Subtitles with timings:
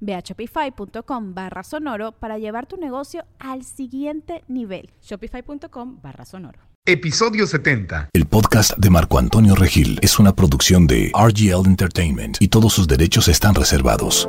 [0.00, 4.90] Ve a shopify.com barra sonoro para llevar tu negocio al siguiente nivel.
[5.02, 6.60] Shopify.com barra sonoro.
[6.86, 8.08] Episodio 70.
[8.14, 12.88] El podcast de Marco Antonio Regil es una producción de RGL Entertainment y todos sus
[12.88, 14.26] derechos están reservados.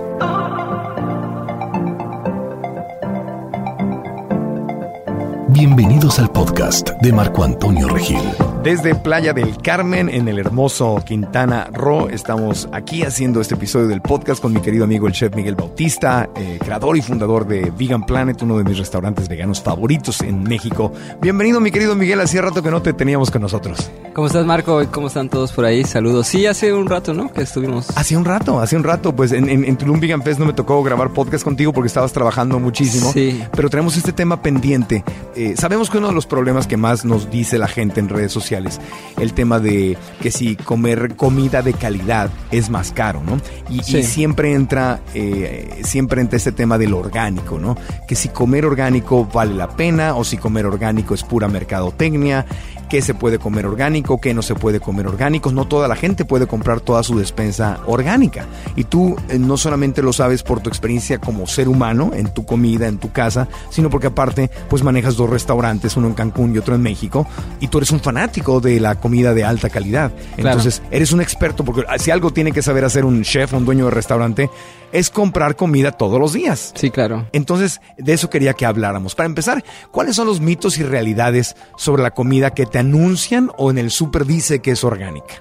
[5.59, 8.21] Bienvenidos al podcast de Marco Antonio Regil.
[8.63, 14.01] Desde Playa del Carmen, en el hermoso Quintana Roo, estamos aquí haciendo este episodio del
[14.01, 18.05] podcast con mi querido amigo el chef Miguel Bautista, eh, creador y fundador de Vegan
[18.05, 20.93] Planet, uno de mis restaurantes veganos favoritos en México.
[21.21, 23.91] Bienvenido, mi querido Miguel, hacía rato que no te teníamos con nosotros.
[24.13, 24.81] ¿Cómo estás, Marco?
[24.91, 25.83] ¿Cómo están todos por ahí?
[25.85, 26.27] Saludos.
[26.27, 27.31] Sí, hace un rato, ¿no?
[27.31, 27.87] Que estuvimos.
[27.95, 29.15] Hace un rato, hace un rato.
[29.15, 32.59] Pues en, en, Tulum Vegan Fest no me tocó grabar podcast contigo porque estabas trabajando
[32.59, 33.13] muchísimo.
[33.13, 33.41] Sí.
[33.55, 35.05] Pero tenemos este tema pendiente.
[35.35, 38.31] Eh, sabemos que uno de los problemas que más nos dice la gente en redes
[38.31, 38.79] sociales
[39.17, 43.39] el tema de que si comer comida de calidad es más caro, ¿no?
[43.69, 47.77] Y, siempre entra, eh, siempre entra este tema del orgánico, ¿no?
[48.07, 52.45] Que si comer orgánico vale la pena o si comer orgánico es pura mercadotecnia
[52.89, 55.51] qué se puede comer orgánico, qué no se puede comer orgánico.
[55.51, 58.47] No toda la gente puede comprar toda su despensa orgánica.
[58.75, 62.45] Y tú eh, no solamente lo sabes por tu experiencia como ser humano, en tu
[62.45, 66.57] comida, en tu casa, sino porque aparte pues manejas dos restaurantes, uno en Cancún y
[66.57, 67.27] otro en México,
[67.59, 70.11] y tú eres un fanático de la comida de alta calidad.
[70.37, 73.85] Entonces, eres un experto, porque si algo tiene que saber hacer un chef, un dueño
[73.85, 74.49] de restaurante,
[74.91, 76.71] es comprar comida todos los días.
[76.75, 77.27] Sí, claro.
[77.31, 79.15] Entonces, de eso quería que habláramos.
[79.15, 83.71] Para empezar, ¿cuáles son los mitos y realidades sobre la comida que te anuncian o
[83.71, 85.35] en el súper dice que es orgánica?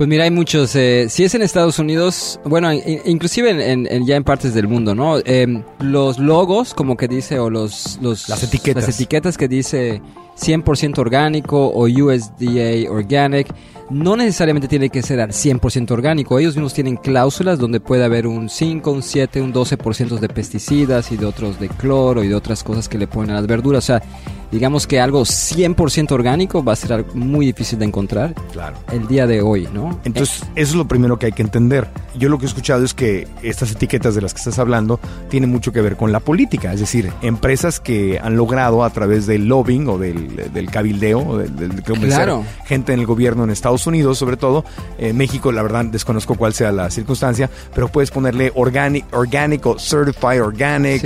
[0.00, 0.74] Pues mira, hay muchos.
[0.76, 5.18] Eh, si es en Estados Unidos, bueno, inclusive en, ya en partes del mundo, ¿no?
[5.26, 10.00] Em, los logos, como que dice, o los, los las etiquetas, las etiquetas que dice
[10.38, 13.54] 100% orgánico o USDA Organic,
[13.90, 16.38] no necesariamente tiene que ser al 100% orgánico.
[16.38, 21.12] Ellos mismos tienen cláusulas donde puede haber un 5, un 7, un 12% de pesticidas
[21.12, 23.84] y de otros de cloro y de otras cosas que le ponen a las verduras.
[23.84, 24.02] O sea,
[24.50, 28.76] digamos que algo 100% orgánico va a ser muy difícil de encontrar claro.
[28.92, 29.98] el día de hoy, ¿no?
[30.04, 31.88] Entonces, eso es lo primero que hay que entender.
[32.16, 35.50] Yo lo que he escuchado es que estas etiquetas de las que estás hablando tienen
[35.50, 39.46] mucho que ver con la política, es decir, empresas que han logrado a través del
[39.46, 42.44] lobbying o del, del cabildeo, o del, del claro.
[42.64, 44.64] gente en el gobierno en Estados Unidos, sobre todo,
[44.98, 50.42] en México, la verdad desconozco cuál sea la circunstancia, pero puedes ponerle organic, orgánico, certified
[50.42, 51.04] organic,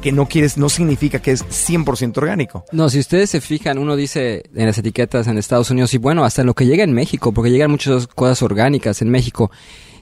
[0.00, 2.64] que no quieres, no significa que es 100% orgánico.
[2.72, 6.24] No, si ustedes se fijan, uno dice en las etiquetas en Estados Unidos y bueno,
[6.24, 9.50] hasta lo que llega en México, porque llegan muchas cosas orgánicas en México.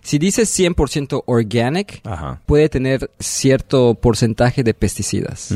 [0.03, 2.03] Si dice 100% organic,
[2.47, 5.55] puede tener cierto porcentaje de pesticidas,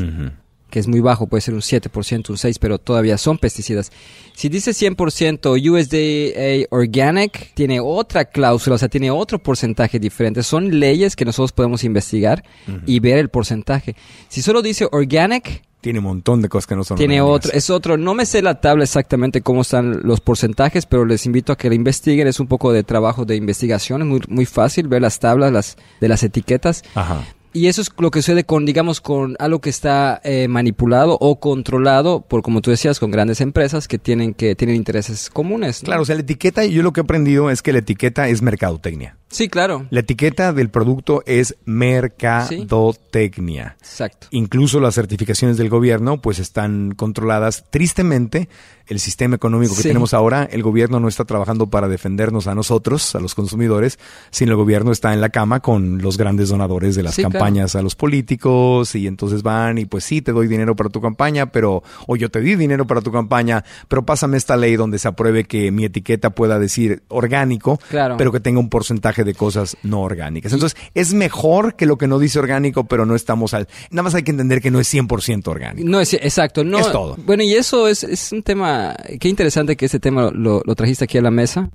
[0.69, 3.91] que es muy bajo, puede ser un 7%, un 6%, pero todavía son pesticidas.
[4.33, 10.43] Si dice 100% USDA organic, tiene otra cláusula, o sea, tiene otro porcentaje diferente.
[10.43, 12.43] Son leyes que nosotros podemos investigar
[12.85, 13.95] y ver el porcentaje.
[14.27, 16.97] Si solo dice organic, tiene un montón de cosas que no son.
[16.97, 17.95] Tiene otro, es otro.
[17.95, 21.69] No me sé la tabla exactamente cómo están los porcentajes, pero les invito a que
[21.69, 22.27] la investiguen.
[22.27, 24.01] Es un poco de trabajo de investigación.
[24.01, 26.81] Es muy, muy fácil ver las tablas las, de las etiquetas.
[26.95, 27.23] Ajá.
[27.53, 31.39] Y eso es lo que sucede con, digamos, con algo que está eh, manipulado o
[31.39, 35.81] controlado por, como tú decías, con grandes empresas que tienen que tienen intereses comunes.
[35.81, 38.41] Claro, o sea, la etiqueta, yo lo que he aprendido es que la etiqueta es
[38.41, 39.17] mercadotecnia.
[39.35, 39.85] Sí, claro.
[39.89, 43.75] La etiqueta del producto es mercadotecnia.
[43.81, 44.27] Exacto.
[44.31, 48.47] Incluso las certificaciones del gobierno pues están controladas tristemente.
[48.87, 53.15] El sistema económico que tenemos ahora, el gobierno no está trabajando para defendernos a nosotros,
[53.15, 53.97] a los consumidores,
[54.29, 57.81] sino el gobierno está en la cama con los grandes donadores de las campañas a
[57.81, 61.81] los políticos y entonces van y pues sí, te doy dinero para tu campaña, pero
[62.07, 65.45] o yo te di dinero para tu campaña, pero pásame esta ley donde se apruebe
[65.45, 68.17] que mi etiqueta pueda decir orgánico, claro.
[68.17, 70.53] pero que tenga un porcentaje de cosas no orgánicas.
[70.53, 73.67] Entonces, es mejor que lo que no dice orgánico, pero no estamos al...
[73.89, 75.87] Nada más hay que entender que no es 100% orgánico.
[75.87, 76.63] No es, exacto.
[76.63, 77.17] No, es todo.
[77.25, 78.95] Bueno, y eso es, es un tema...
[79.19, 81.69] Qué interesante que este tema lo, lo trajiste aquí a la mesa.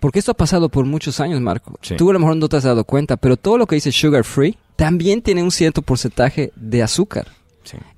[0.00, 1.78] Porque esto ha pasado por muchos años, Marco.
[1.96, 4.24] Tú a lo mejor no te has dado cuenta, pero todo lo que dice sugar
[4.24, 7.26] free también tiene un cierto porcentaje de azúcar.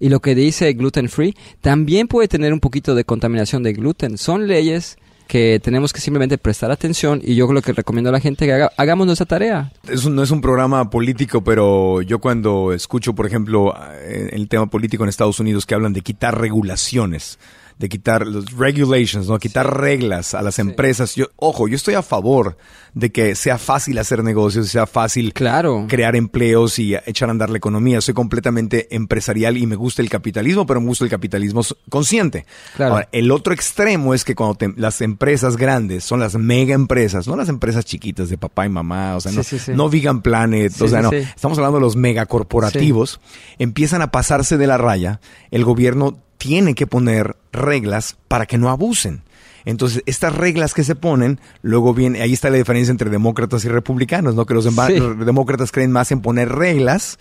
[0.00, 4.19] Y lo que dice gluten free también puede tener un poquito de contaminación de gluten.
[4.19, 4.96] Son leyes
[5.30, 8.52] que tenemos que simplemente prestar atención y yo lo que recomiendo a la gente que
[8.52, 9.70] haga, hagamos nuestra tarea.
[10.10, 13.72] no es un programa político, pero yo cuando escucho, por ejemplo,
[14.02, 17.38] el tema político en Estados Unidos que hablan de quitar regulaciones,
[17.80, 19.38] de quitar los regulations, ¿no?
[19.38, 21.14] Quitar reglas a las empresas.
[21.14, 22.58] Yo, ojo, yo estoy a favor
[22.92, 25.86] de que sea fácil hacer negocios, sea fácil claro.
[25.88, 28.02] crear empleos y echar a andar la economía.
[28.02, 32.44] Soy completamente empresarial y me gusta el capitalismo, pero me gusta el capitalismo consciente.
[32.76, 33.00] Claro.
[33.12, 37.48] el otro extremo es que cuando las empresas grandes son las mega empresas, no las
[37.48, 39.40] empresas chiquitas de papá y mamá, o sea, no,
[39.74, 43.20] no Vegan Planet, o sea, no, estamos hablando de los megacorporativos,
[43.58, 48.70] empiezan a pasarse de la raya, el gobierno tiene que poner reglas para que no
[48.70, 49.22] abusen.
[49.64, 53.68] Entonces, estas reglas que se ponen, luego viene, ahí está la diferencia entre demócratas y
[53.68, 54.46] republicanos, ¿no?
[54.46, 57.18] Que los, demócratas creen más en poner reglas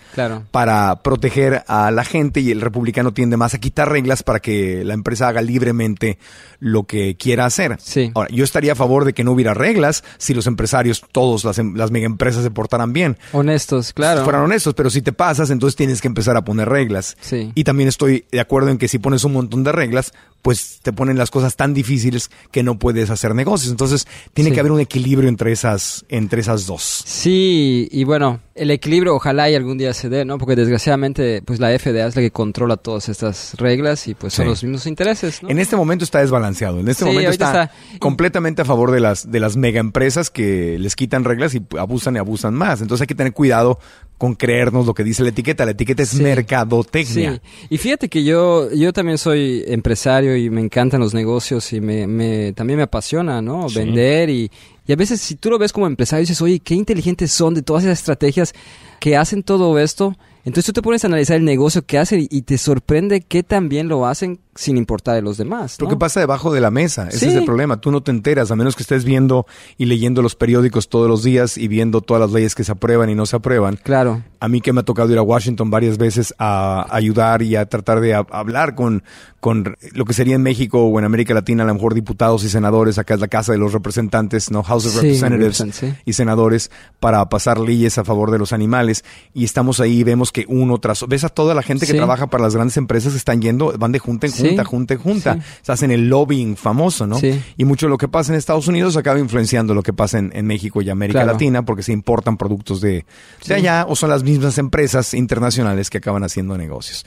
[0.51, 4.83] para proteger a la gente y el republicano tiende más a quitar reglas para que
[4.83, 6.17] la empresa haga libremente
[6.59, 7.77] lo que quiera hacer.
[8.15, 11.57] Ahora, yo estaría a favor de que no hubiera reglas si los empresarios, todos las,
[11.59, 13.17] em, las mega empresas se portaran bien.
[13.31, 14.19] Honestos, claro.
[14.19, 17.17] Si fueran honestos, pero si te pasas, entonces tienes que empezar a poner reglas.
[17.55, 20.93] Y también estoy de acuerdo en que si pones un montón de reglas, pues te
[20.93, 23.71] ponen las cosas tan difíciles que no puedes hacer negocios.
[23.71, 27.03] Entonces, tiene que haber un equilibrio entre esas, entre esas dos.
[27.05, 30.37] Sí, y bueno, el equilibrio ojalá y algún día se dé, ¿no?
[30.37, 34.47] Porque desgraciadamente, pues la FDA es la que controla todas estas reglas y pues son
[34.47, 36.79] los mismos intereses, En este momento está desbalanceado.
[36.79, 40.95] En este momento está, completamente a favor de las, de las mega empresas que les
[40.95, 42.81] quitan reglas y abusan y abusan más.
[42.81, 43.79] Entonces hay que tener cuidado
[44.19, 45.63] con creernos lo que dice la etiqueta.
[45.65, 47.41] La etiqueta es mercadotecnia.
[47.41, 47.67] Sí.
[47.71, 52.05] Y fíjate que yo, yo también soy empresario y me encantan los negocios y me,
[52.05, 53.67] me también me apasiona, ¿no?
[53.73, 54.51] Vender y,
[54.85, 57.61] y a veces si tú lo ves como empresario dices, oye, qué inteligentes son de
[57.61, 58.53] todas esas estrategias
[58.99, 60.17] que hacen todo esto.
[60.43, 63.87] Entonces tú te pones a analizar el negocio que hacen y te sorprende que también
[63.87, 65.77] lo hacen sin importar de los demás.
[65.79, 65.85] ¿no?
[65.85, 67.79] Lo que pasa debajo de la mesa, ese es el problema.
[67.79, 69.45] Tú no te enteras, a menos que estés viendo
[69.77, 73.09] y leyendo los periódicos todos los días y viendo todas las leyes que se aprueban
[73.09, 73.77] y no se aprueban.
[73.77, 74.21] Claro.
[74.41, 77.67] A mí que me ha tocado ir a Washington varias veces a ayudar y a
[77.67, 79.03] tratar de hablar con,
[79.39, 82.49] con lo que sería en México o en América Latina, a lo mejor diputados y
[82.49, 84.61] senadores, acá es la Casa de los Representantes, ¿no?
[84.63, 86.69] House of Representatives y senadores,
[86.99, 89.05] para pasar leyes a favor de los animales.
[89.33, 91.07] Y estamos ahí y vemos que uno tras...
[91.07, 93.93] Ves a toda la gente que trabaja para las grandes empresas que están yendo, van
[93.93, 95.39] de junta en junta junta, junta, junta.
[95.61, 97.19] Se hacen el lobbying famoso, ¿no?
[97.57, 100.49] Y mucho de lo que pasa en Estados Unidos acaba influenciando lo que pasa en,
[100.49, 103.05] México y América Latina porque se importan productos de,
[103.45, 107.05] de allá o son las mismas empresas internacionales que acaban haciendo negocios.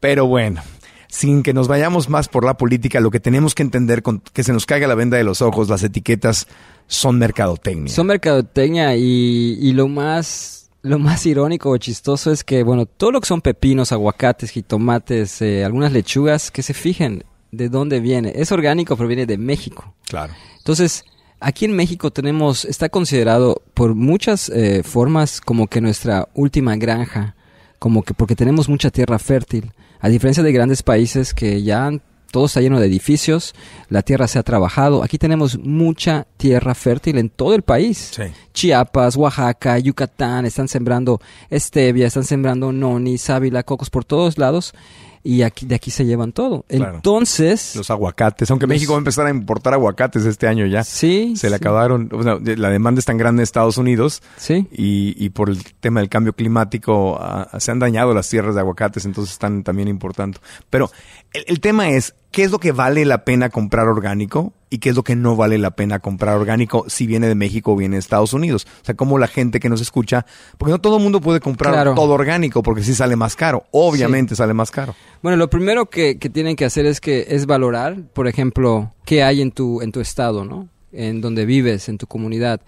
[0.00, 0.62] Pero bueno,
[1.10, 4.44] sin que nos vayamos más por la política, lo que tenemos que entender con que
[4.44, 6.46] se nos caiga la venda de los ojos, las etiquetas
[6.86, 7.92] son mercadotecnia.
[7.92, 13.12] Son mercadotecnia y, y lo más lo más irónico o chistoso es que, bueno, todo
[13.12, 18.32] lo que son pepinos, aguacates, jitomates, eh, algunas lechugas, que se fijen de dónde viene.
[18.34, 19.94] Es orgánico, pero viene de México.
[20.08, 20.32] Claro.
[20.58, 21.04] Entonces,
[21.40, 27.34] aquí en México tenemos, está considerado por muchas eh, formas como que nuestra última granja,
[27.78, 29.72] como que porque tenemos mucha tierra fértil.
[30.00, 33.54] A diferencia de grandes países que ya han todo está lleno de edificios,
[33.88, 35.02] la tierra se ha trabajado.
[35.02, 38.12] Aquí tenemos mucha tierra fértil en todo el país.
[38.52, 41.20] Chiapas, Oaxaca, Yucatán, están sembrando
[41.52, 44.74] stevia, están sembrando noni, sábila, cocos por todos lados
[45.22, 46.64] y aquí de aquí se llevan todo.
[46.68, 50.82] Entonces, los aguacates, aunque México va a empezar a importar aguacates este año ya.
[50.82, 51.34] Sí.
[51.36, 52.08] Se le acabaron,
[52.44, 54.22] la demanda es tan grande en Estados Unidos.
[54.36, 54.66] Sí.
[54.72, 58.60] Y, y por el tema del cambio climático ah, se han dañado las tierras de
[58.60, 60.40] aguacates, entonces están también importando.
[60.70, 60.90] Pero
[61.32, 64.52] el tema es, ¿qué es lo que vale la pena comprar orgánico?
[64.70, 67.72] y qué es lo que no vale la pena comprar orgánico si viene de México
[67.72, 68.66] o viene de Estados Unidos.
[68.80, 70.24] O sea, como la gente que nos escucha,
[70.56, 73.66] porque no todo el mundo puede comprar todo orgánico porque sí sale más caro.
[73.72, 74.94] Obviamente sale más caro.
[75.22, 79.24] Bueno, lo primero que, que, tienen que hacer es que es valorar, por ejemplo, qué
[79.24, 80.68] hay en tu, en tu estado, ¿no?
[80.92, 82.60] En donde vives, en tu comunidad,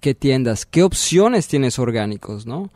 [0.00, 2.70] qué tiendas, qué opciones tienes orgánicos, ¿no?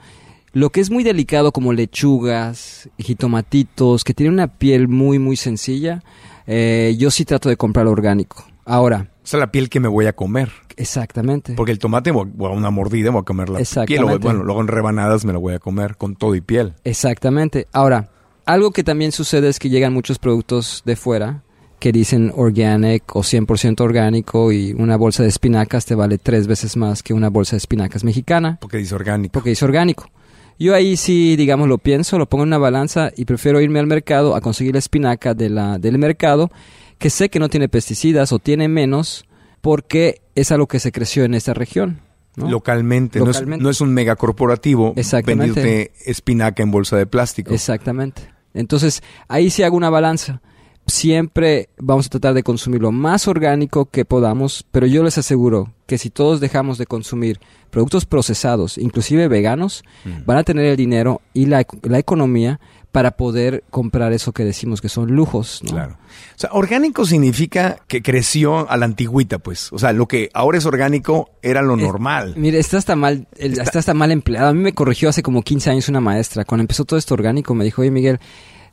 [0.53, 6.05] Lo que es muy delicado como lechugas, jitomatitos, que tienen una piel muy, muy sencilla,
[6.47, 8.45] eh, yo sí trato de comprar orgánico.
[8.65, 9.09] Ahora.
[9.25, 10.51] Es la piel que me voy a comer.
[10.77, 11.55] Exactamente.
[11.55, 14.05] Porque el tomate, voy a una mordida, voy a comer la piel.
[14.05, 16.75] bueno, luego en rebanadas me lo voy a comer con todo y piel.
[16.85, 17.67] Exactamente.
[17.73, 18.11] Ahora,
[18.45, 21.43] algo que también sucede es que llegan muchos productos de fuera
[21.79, 26.77] que dicen organic o 100% orgánico y una bolsa de espinacas te vale tres veces
[26.77, 28.59] más que una bolsa de espinacas mexicana.
[28.61, 29.33] Porque dice orgánico.
[29.33, 30.11] Porque dice orgánico.
[30.59, 33.87] Yo ahí sí, digamos, lo pienso, lo pongo en una balanza y prefiero irme al
[33.87, 36.51] mercado a conseguir la espinaca de la, del mercado
[36.99, 39.27] que sé que no tiene pesticidas o tiene menos
[39.61, 42.01] porque es algo que se creció en esta región.
[42.37, 44.95] Localmente, No, es, no, es, un megacorporativo
[45.25, 47.55] vendiéndote espinaca en bolsa de plástico.
[47.55, 48.23] Exactamente.
[48.55, 50.43] Entonces, ahí sí hago una balanza
[50.87, 55.73] siempre vamos a tratar de consumir lo más orgánico que podamos, pero yo les aseguro
[55.87, 60.25] que si todos dejamos de consumir productos procesados, inclusive veganos, mm.
[60.27, 62.61] van a tener el dinero y la, la, economía
[62.93, 65.61] para poder comprar eso que decimos que son lujos.
[65.67, 65.99] Claro.
[66.37, 69.73] O sea, orgánico significa que creció a la antigüita, pues.
[69.73, 72.35] O sea, lo que ahora es orgánico era lo normal.
[72.37, 73.81] Mire, está hasta mal, está...
[73.81, 74.51] está mal empleado.
[74.51, 76.45] A mí me corrigió hace como 15 años una maestra.
[76.45, 78.21] Cuando empezó todo esto orgánico, me dijo, oye Miguel,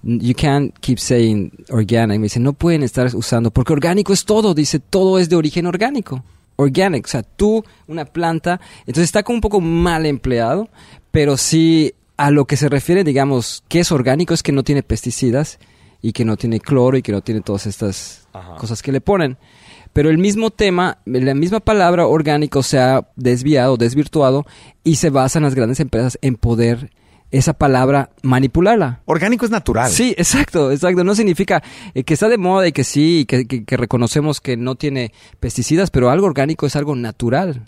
[0.04, 2.20] you can't keep saying organic.
[2.20, 5.66] Me dice, no pueden estar usando, porque orgánico es todo, dice, todo es de origen
[5.66, 6.24] orgánico.
[6.58, 10.70] Organic, o sea, tú, una planta, entonces está como un poco mal empleado,
[11.10, 14.84] pero sí a lo que se refiere, digamos, que es orgánico es que no tiene
[14.84, 15.58] pesticidas
[16.04, 18.28] y que no tiene cloro y que no tiene todas estas
[18.60, 19.38] cosas que le ponen.
[19.94, 24.46] Pero el mismo tema, la misma palabra orgánico se ha desviado, desvirtuado
[24.84, 26.92] y se basan las grandes empresas en poder
[27.32, 29.02] esa palabra manipularla.
[29.06, 29.90] Orgánico es natural.
[29.90, 31.04] Sí, exacto, exacto.
[31.04, 34.76] No significa eh, que está de moda y que sí, que, que, reconocemos que no
[34.76, 37.66] tiene pesticidas, pero algo orgánico es algo natural.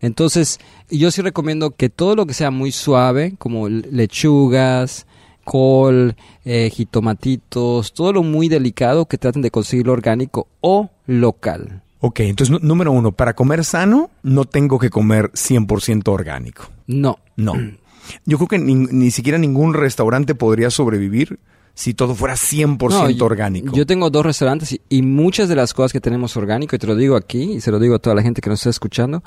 [0.00, 0.60] Entonces,
[0.90, 5.06] yo sí recomiendo que todo lo que sea muy suave, como lechugas,
[5.44, 11.82] col, eh, jitomatitos, todo lo muy delicado, que traten de conseguirlo orgánico o local.
[12.00, 16.68] Ok, entonces número uno, para comer sano no tengo que comer 100% orgánico.
[16.86, 17.18] No.
[17.36, 17.54] No.
[18.24, 21.38] Yo creo que ni, siquiera ningún restaurante podría sobrevivir
[21.74, 23.76] si todo fuera 100% orgánico.
[23.76, 26.96] Yo tengo dos restaurantes y, muchas de las cosas que tenemos orgánico, y te lo
[26.96, 29.22] digo aquí y se lo digo a toda la gente que nos está escuchando,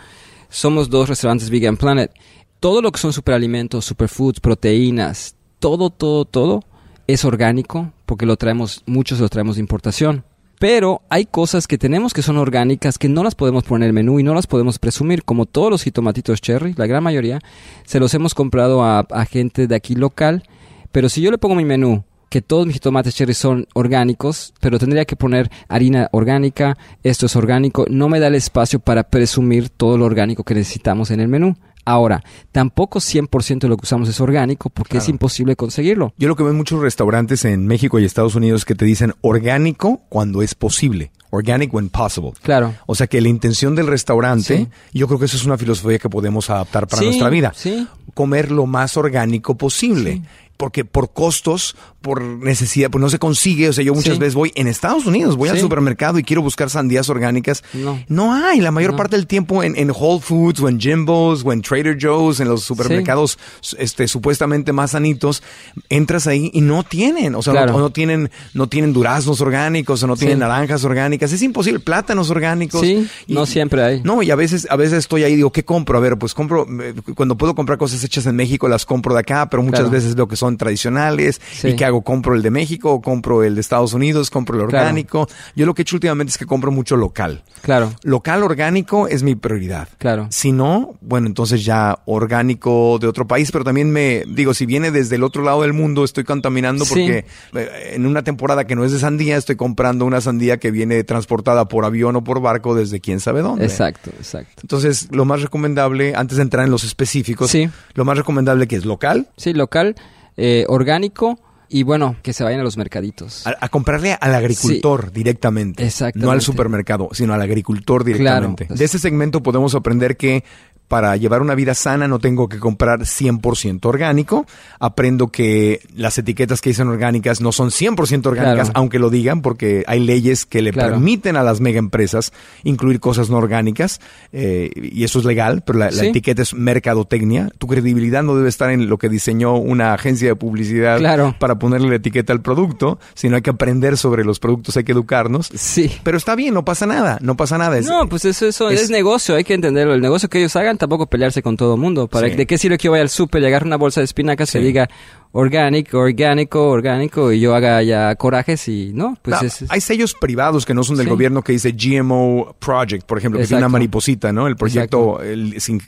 [0.49, 2.11] somos dos restaurantes Vegan Planet.
[2.59, 6.63] Todo lo que son superalimentos, superfoods, proteínas, todo, todo, todo
[7.07, 10.25] es orgánico porque lo traemos, muchos lo traemos de importación.
[10.59, 13.93] Pero hay cosas que tenemos que son orgánicas que no las podemos poner en el
[13.93, 17.39] menú y no las podemos presumir, como todos los jitomatitos cherry, la gran mayoría,
[17.85, 20.43] se los hemos comprado a, gente de aquí local.
[20.91, 24.77] Pero si yo le pongo mi menú que todos mis jitomates cherry son orgánicos, pero
[24.79, 29.69] tendría que poner harina orgánica, esto es orgánico, no me da el espacio para presumir
[29.69, 31.55] todo lo orgánico que necesitamos en el menú.
[31.89, 36.13] Ahora, tampoco 100% de lo que usamos es orgánico porque es imposible conseguirlo.
[36.19, 39.15] Yo lo que veo en muchos restaurantes en México y Estados Unidos que te dicen
[39.21, 41.11] orgánico cuando es posible.
[41.31, 42.33] Organic when possible.
[42.43, 42.75] Claro.
[42.85, 46.09] O sea que la intención del restaurante, yo creo que eso es una filosofía que
[46.09, 47.53] podemos adaptar para nuestra vida.
[47.55, 47.87] Sí.
[48.13, 50.21] Comer lo más orgánico posible
[50.59, 53.69] porque por costos, por necesidad, pues no se consigue.
[53.69, 56.69] O sea, yo muchas veces voy en Estados Unidos, voy al supermercado y quiero buscar
[56.69, 57.63] sandías orgánicas.
[57.73, 58.59] No, no hay.
[58.59, 61.97] La mayor parte del tiempo en, en, Whole Foods o en Jimbo's o en Trader
[61.97, 63.39] Joe's, en los supermercados
[63.77, 65.43] este, supuestamente más sanitos,
[65.87, 67.35] entras ahí y no tienen.
[67.35, 71.31] O sea, no, tienen, no tienen duraznos orgánicos o no tienen naranjas orgánicas.
[71.31, 71.79] Es imposible.
[71.79, 72.81] Plátanos orgánicos.
[72.81, 74.01] Sí, no siempre hay.
[74.03, 75.97] No, y a veces, a veces estoy ahí y digo, ¿qué compro?
[75.97, 79.21] A ver, pues compro, eh, cuando puedo comprar cosas hechas en México, las compro de
[79.21, 81.41] acá, pero muchas veces veo que son tradicionales.
[81.63, 82.01] ¿Y qué hago?
[82.01, 84.29] ¿Compro el de México o compro el de Estados Unidos?
[84.29, 85.27] ¿Compro el orgánico?
[85.55, 87.43] Yo lo que he hecho últimamente es que compro mucho local.
[87.61, 87.93] Claro.
[88.03, 89.87] Local orgánico es mi prioridad.
[89.97, 90.27] Claro.
[90.31, 94.91] Si no, bueno, entonces ya orgánico de otro país, pero también me digo, si viene
[94.91, 98.83] desde el otro lado del mundo, estoy contaminando porque eh, en una temporada que no
[98.85, 102.75] es de sandía, estoy comprando una sandía que viene transportada por avión o por barco
[102.75, 103.65] desde quién sabe dónde.
[103.65, 104.61] Exacto, exacto.
[104.61, 107.55] Entonces, lo más recomendable, antes de entrar en los específicos,
[107.93, 109.27] lo más recomendable que es local.
[109.37, 109.95] Sí, local
[110.39, 111.37] eh, orgánico
[111.69, 113.45] y bueno, que se vayan a los mercaditos.
[113.45, 115.87] A, comprarle al agricultor directamente.
[116.15, 118.67] No al supermercado, sino al agricultor directamente.
[118.69, 120.43] De ese segmento podemos aprender que
[120.89, 124.45] para llevar una vida sana no tengo que comprar 100% orgánico.
[124.79, 129.83] Aprendo que las etiquetas que dicen orgánicas no son 100% orgánicas, aunque lo digan, porque
[129.87, 134.01] hay leyes que le permiten a las mega empresas incluir cosas no orgánicas,
[134.33, 137.51] eh, y eso es legal, pero la, etiqueta es mercadotecnia.
[137.59, 141.89] Tu credibilidad no debe estar en lo que diseñó una agencia de publicidad para ponerle
[141.89, 145.51] la etiqueta al producto, sino hay que aprender sobre los productos, hay que educarnos.
[145.53, 145.91] Sí.
[146.03, 147.79] Pero está bien, no pasa nada, no pasa nada.
[147.81, 149.93] no, pues eso, eso es, negocio, hay que entenderlo.
[149.93, 152.07] El negocio que ellos hagan tampoco pelearse con todo el mundo.
[152.07, 154.55] ¿Para ¿De qué sirve que yo vaya al súper y agarre una bolsa de espinacas
[154.55, 154.89] y diga
[155.31, 160.65] orgánico, orgánico, orgánico, y yo haga ya corajes y no, pues es, Hay sellos privados
[160.65, 164.33] que no son del gobierno que dice GMO Project, por ejemplo, que tiene una mariposita,
[164.33, 164.47] ¿no?
[164.47, 165.19] El proyecto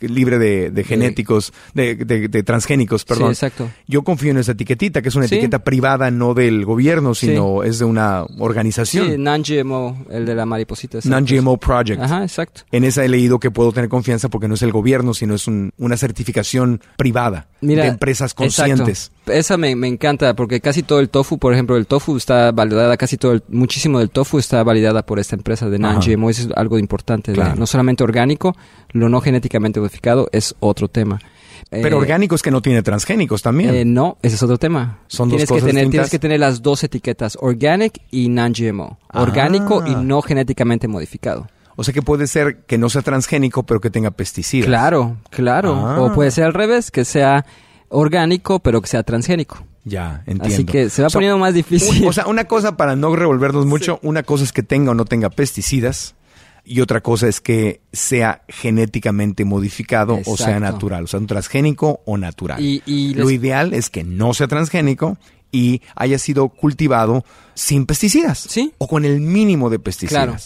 [0.01, 3.29] libre de, genéticos, de, transgénicos, perdón.
[3.29, 3.69] exacto.
[3.87, 7.79] Yo confío en esa etiquetita, que es una etiqueta privada, no del gobierno, sino es
[7.79, 9.07] de una organización.
[9.07, 10.99] Sí, non-GMO, el de la mariposita.
[11.03, 12.01] Non-GMO Project.
[12.01, 12.61] Ajá, exacto.
[12.71, 15.47] En esa he leído que puedo tener confianza porque no es el gobierno, sino es
[15.47, 21.53] una certificación privada de empresas conscientes esa me, encanta porque casi todo el tofu, por
[21.53, 25.35] ejemplo, el tofu está validada, casi todo, el, muchísimo del tofu está validada por esta
[25.35, 26.29] empresa de non-GMO.
[26.29, 27.33] Eso es algo importante.
[27.33, 28.55] No solamente orgánico,
[28.91, 31.19] lo no genéticamente modificado es otro tema.
[31.69, 33.73] Pero eh, orgánico es que no tiene transgénicos también.
[33.73, 34.99] Eh, no, ese es otro tema.
[35.07, 38.99] Son tienes dos que tener, Tienes que tener las dos etiquetas, organic y non-GMO.
[39.13, 40.01] Orgánico y ah.
[40.03, 41.47] no genéticamente modificado.
[41.77, 44.67] O sea que puede ser que no sea transgénico, pero que tenga pesticidas.
[44.67, 45.73] Claro, claro.
[45.73, 46.13] O ah.
[46.13, 47.45] puede ser al revés, que sea
[47.91, 49.63] orgánico, pero que sea transgénico.
[49.83, 50.53] Ya, entiendo.
[50.53, 52.07] Así que se va poniendo más difícil.
[52.07, 55.05] o sea, una cosa para no revolvernos mucho, una cosa es que tenga o no
[55.05, 56.15] tenga pesticidas
[56.63, 62.01] y otra cosa es que sea genéticamente modificado o sea natural, o sea, un transgénico
[62.05, 62.61] o natural.
[62.61, 65.17] Y, Lo ideal es que no sea transgénico
[65.51, 68.39] y haya sido cultivado sin pesticidas.
[68.39, 68.73] Sí.
[68.77, 70.23] O con el mínimo de pesticidas.
[70.23, 70.37] Claro.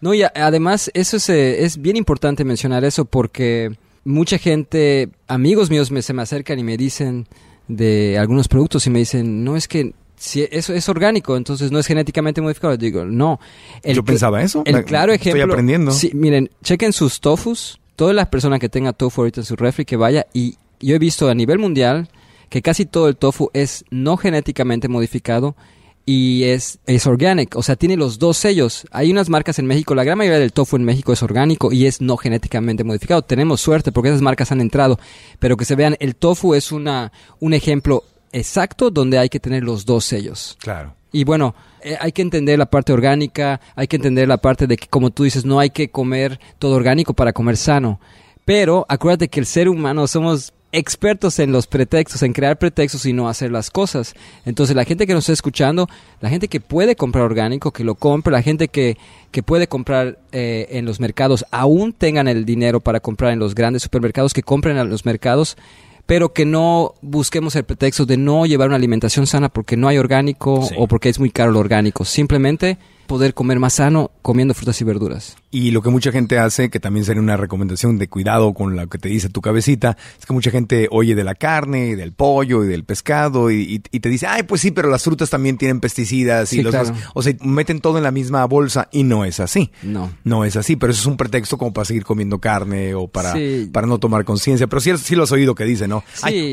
[0.00, 3.72] No, y además eso es, eh, es bien importante mencionar eso porque
[4.04, 7.26] mucha gente, amigos míos me, se me acercan y me dicen
[7.68, 11.80] de algunos productos y me dicen, no es que si eso es orgánico, entonces no
[11.80, 12.76] es genéticamente modificado.
[12.76, 13.40] Digo, no.
[13.84, 14.62] Yo pensaba eso.
[14.64, 15.40] El claro ejemplo.
[15.40, 15.90] Estoy aprendiendo.
[15.90, 17.80] Sí, miren, chequen sus tofus.
[17.96, 20.98] Todas las personas que tenga tofu ahorita en su refri que vaya y yo he
[20.98, 22.08] visto a nivel mundial
[22.48, 25.56] que casi todo el tofu es no genéticamente modificado
[26.04, 28.86] y es, es organic, o sea, tiene los dos sellos.
[28.90, 31.86] Hay unas marcas en México, la gran mayoría del tofu en México es orgánico y
[31.86, 33.22] es no genéticamente modificado.
[33.22, 34.98] Tenemos suerte porque esas marcas han entrado,
[35.38, 39.62] pero que se vean, el tofu es una, un ejemplo exacto donde hay que tener
[39.62, 40.56] los dos sellos.
[40.60, 40.94] Claro.
[41.12, 44.76] Y bueno, eh, hay que entender la parte orgánica, hay que entender la parte de
[44.76, 48.00] que, como tú dices, no hay que comer todo orgánico para comer sano.
[48.44, 53.12] Pero acuérdate que el ser humano somos expertos en los pretextos, en crear pretextos y
[53.12, 54.14] no hacer las cosas.
[54.46, 55.86] Entonces la gente que nos está escuchando,
[56.20, 58.96] la gente que puede comprar orgánico, que lo compre, la gente que,
[59.30, 63.54] que puede comprar eh, en los mercados, aún tengan el dinero para comprar en los
[63.54, 65.58] grandes supermercados, que compren a los mercados,
[66.06, 69.98] pero que no busquemos el pretexto de no llevar una alimentación sana porque no hay
[69.98, 72.04] orgánico o porque es muy caro lo orgánico.
[72.04, 75.36] Simplemente poder comer más sano comiendo frutas y verduras.
[75.50, 78.88] Y lo que mucha gente hace, que también sería una recomendación de cuidado con lo
[78.88, 82.12] que te dice tu cabecita, es que mucha gente oye de la carne, y del
[82.12, 85.80] pollo y del pescado y, te dice, ay, pues sí, pero las frutas también tienen
[85.80, 86.74] pesticidas y los
[87.14, 89.70] o sea, meten todo en la misma bolsa y no es así.
[89.82, 90.10] No.
[90.24, 93.34] No es así, pero eso es un pretexto como para seguir comiendo carne o para,
[93.72, 94.66] para no tomar conciencia.
[94.66, 96.04] Pero sí, sí lo has oído que dice, ¿no?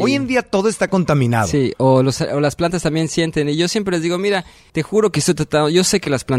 [0.02, 1.48] hoy en día todo está contaminado.
[1.48, 3.50] Sí, o, los, o las plantas también sienten.
[3.50, 6.24] Y yo siempre les digo, mira, te juro que estoy tratando, yo sé que las
[6.24, 6.39] plantas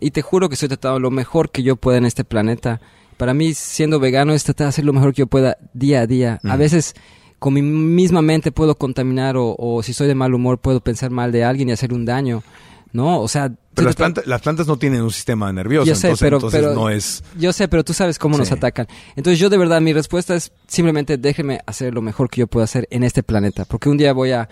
[0.00, 2.80] y te juro que estoy tratando lo mejor que yo pueda en este planeta.
[3.16, 6.06] Para mí, siendo vegano, es tratar de hacer lo mejor que yo pueda día a
[6.06, 6.40] día.
[6.44, 6.94] A veces,
[7.38, 11.32] con mi misma mente puedo contaminar o, si soy de mal humor, puedo pensar mal
[11.32, 12.42] de alguien y hacer un daño.
[12.92, 13.20] ¿No?
[13.20, 13.52] O sea...
[13.74, 16.62] Pero las, plantas, las plantas no tienen un sistema nervioso, yo sé, entonces, pero, entonces
[16.74, 17.22] no es...
[17.38, 18.88] Yo sé, pero tú sabes cómo nos atacan.
[19.14, 22.64] Entonces yo de verdad, mi respuesta es simplemente déjeme hacer lo mejor que yo pueda
[22.64, 23.64] hacer en este planeta.
[23.64, 24.48] Porque un día voy a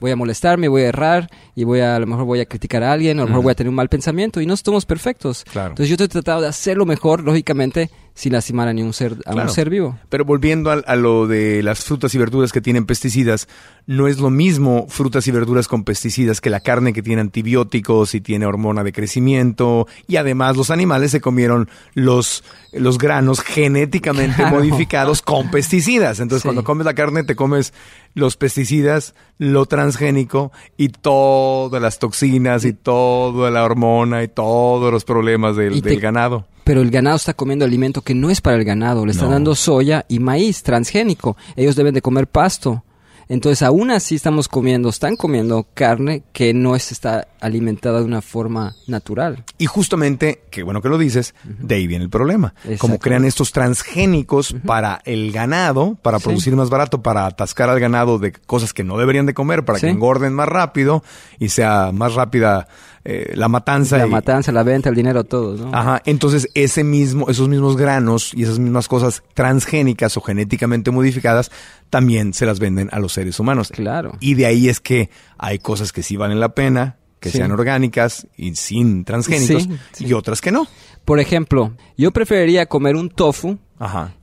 [0.00, 2.82] voy a molestarme, voy a errar y voy a, a lo mejor voy a criticar
[2.82, 4.86] a alguien, o a lo mejor voy a tener un mal pensamiento y no somos
[4.86, 5.44] perfectos.
[5.54, 9.48] Entonces yo estoy tratando de hacerlo mejor, lógicamente, sin lastimar a ningún ser, a un
[9.48, 9.98] ser vivo.
[10.08, 13.48] Pero volviendo a, lo de las frutas y verduras que tienen pesticidas,
[13.86, 18.14] no es lo mismo frutas y verduras con pesticidas que la carne que tiene antibióticos
[18.14, 24.44] y tiene hormona de crecimiento y además los animales se comieron los, los granos genéticamente
[24.46, 26.20] modificados con pesticidas.
[26.20, 27.72] Entonces cuando comes la carne te comes
[28.14, 35.04] los pesticidas, lo transgénico y todas las toxinas y toda la hormona y todos los
[35.04, 38.64] problemas del, del ganado pero el ganado está comiendo alimento que no es para el
[38.64, 41.36] ganado, le están dando soya y maíz transgénico.
[41.56, 42.84] Ellos deben de comer pasto.
[43.28, 48.74] Entonces, aún así estamos comiendo, están comiendo carne que no está alimentada de una forma
[48.86, 49.44] natural.
[49.58, 52.54] Y justamente, qué bueno que lo dices, de ahí viene el problema.
[52.78, 58.18] Como crean estos transgénicos para el ganado, para producir más barato, para atascar al ganado
[58.18, 61.02] de cosas que no deberían de comer, para que engorden más rápido
[61.38, 62.68] y sea más rápida
[63.04, 63.96] eh, la matanza.
[63.96, 65.74] La matanza, la venta, el dinero, todo, ¿no?
[65.74, 66.02] Ajá.
[66.04, 71.50] Entonces, ese mismo, esos mismos granos y esas mismas cosas transgénicas o genéticamente modificadas
[71.88, 73.70] también se las venden a los seres humanos.
[73.72, 74.12] Claro.
[74.20, 78.26] Y de ahí es que hay cosas que sí valen la pena, que sean orgánicas
[78.36, 80.66] y sin transgénicos, y otras que no.
[81.04, 83.58] Por ejemplo, yo preferiría comer un tofu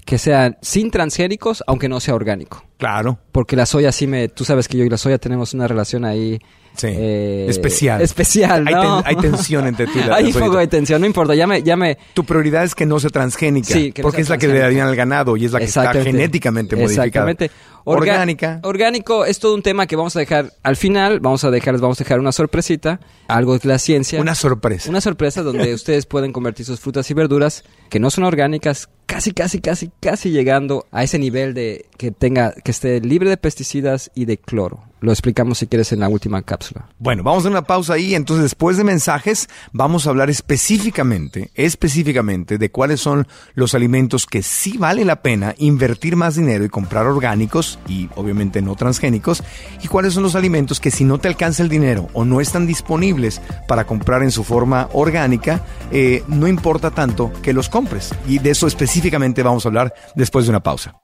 [0.06, 2.64] que sean sin transgénicos, aunque no sea orgánico.
[2.78, 3.18] Claro.
[3.32, 4.28] Porque la soya sí me...
[4.30, 6.40] Tú sabes que yo y la soya tenemos una relación ahí
[6.78, 6.88] Sí.
[6.92, 8.02] Eh, especial.
[8.02, 9.02] Especial, ¿no?
[9.04, 11.64] hay, tensión entre tú y la Hay un poco de tensión, no importa, ya me,
[11.64, 11.98] ya me...
[12.14, 13.74] Tu prioridad es que no sea transgénica.
[13.74, 16.76] Sí, porque es la que le darían al ganado y es la que está genéticamente
[16.76, 17.08] modificada.
[17.08, 17.52] Exactamente.
[17.84, 18.60] Orgánica.
[18.64, 21.20] Orgánico es todo un tema que vamos a dejar al final.
[21.20, 24.20] Vamos a dejar, vamos a dejar una sorpresita, algo de la ciencia.
[24.20, 24.90] Una sorpresa.
[24.90, 29.32] Una sorpresa donde ustedes pueden convertir sus frutas y verduras que no son orgánicas, casi,
[29.32, 34.12] casi, casi, casi llegando a ese nivel de que tenga, que esté libre de pesticidas
[34.14, 34.84] y de cloro.
[35.00, 36.90] Lo explicamos si quieres en la última cápsula.
[36.98, 38.16] Bueno, vamos a una pausa ahí.
[38.16, 44.42] Entonces, después de mensajes, vamos a hablar específicamente, específicamente de cuáles son los alimentos que
[44.42, 49.44] sí vale la pena invertir más dinero y comprar orgánicos y obviamente no transgénicos,
[49.84, 52.66] y cuáles son los alimentos que si no te alcanza el dinero o no están
[52.66, 58.14] disponibles para comprar en su forma orgánica, eh, no importa tanto que los compres.
[58.28, 60.96] Y de eso específicamente vamos a hablar después de una pausa.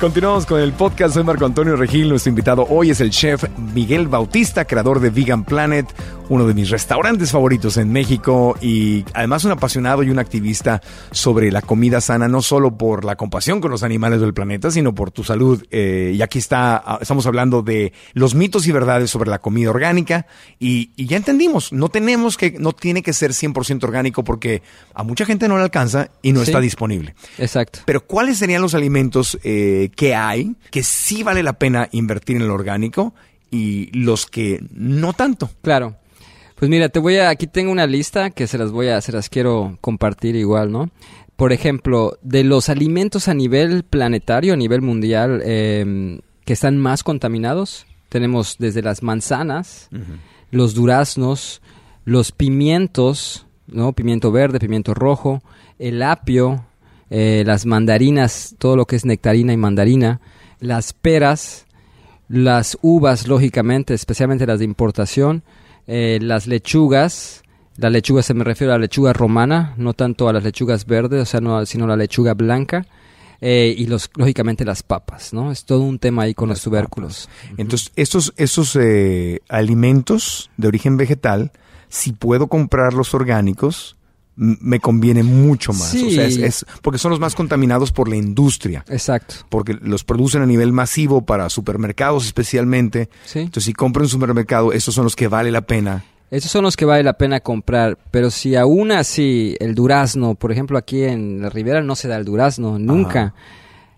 [0.00, 1.14] Continuamos con el podcast.
[1.14, 2.08] Soy Marco Antonio Regil.
[2.08, 3.42] Nuestro invitado hoy es el chef
[3.74, 5.92] Miguel Bautista, creador de Vegan Planet,
[6.28, 10.80] uno de mis restaurantes favoritos en México y además un apasionado y un activista
[11.10, 14.94] sobre la comida sana, no solo por la compasión con los animales del planeta, sino
[14.94, 15.64] por tu salud.
[15.72, 19.70] Eh, y aquí está, ah, estamos hablando de los mitos y verdades sobre la comida
[19.70, 20.26] orgánica
[20.60, 24.62] y, ya entendimos, no tenemos que, no tiene que ser 100% orgánico porque
[24.94, 27.16] a mucha gente no le alcanza y no está disponible.
[27.38, 27.80] Exacto.
[27.84, 32.42] Pero ¿cuáles serían los alimentos eh, que hay, que sí vale la pena invertir en
[32.42, 33.14] el orgánico
[33.50, 35.50] y los que no tanto.
[35.62, 35.96] Claro.
[36.54, 39.12] Pues mira, te voy a, aquí tengo una lista que se las voy a, se
[39.12, 40.90] las quiero compartir igual, ¿no?
[41.36, 47.04] Por ejemplo, de los alimentos a nivel planetario, a nivel mundial, em, que están más
[47.04, 49.88] contaminados, tenemos desde las manzanas,
[50.50, 51.62] los duraznos,
[52.04, 53.92] los pimientos, ¿no?
[53.92, 55.42] Pimiento verde, pimiento rojo,
[55.78, 56.64] el apio,
[57.10, 60.20] eh, las mandarinas, todo lo que es nectarina y mandarina,
[60.60, 61.66] las peras,
[62.28, 65.42] las uvas, lógicamente, especialmente las de importación,
[65.86, 67.42] eh, las lechugas,
[67.76, 71.22] la lechuga se me refiere a la lechuga romana, no tanto a las lechugas verdes,
[71.22, 72.86] o sea, no, sino a la lechuga blanca.
[73.40, 75.52] Eh, y los, lógicamente las papas, ¿no?
[75.52, 77.28] Es todo un tema ahí con los tubérculos.
[77.56, 78.76] Entonces, estos, estos
[79.48, 81.52] alimentos de origen vegetal,
[81.88, 83.96] si puedo comprar los orgánicos,
[84.38, 85.92] me conviene mucho más.
[85.94, 88.84] O sea, es, porque son los más contaminados por la industria.
[88.88, 89.34] Exacto.
[89.48, 93.10] Porque los producen a nivel masivo para supermercados especialmente.
[93.24, 93.40] Sí.
[93.40, 96.04] Entonces, si compro en un supermercado, esos son los que vale la pena.
[96.30, 97.98] Esos son los que vale la pena comprar.
[98.12, 102.16] Pero si aún así el durazno, por ejemplo, aquí en la Ribera no se da
[102.16, 103.34] el durazno, nunca.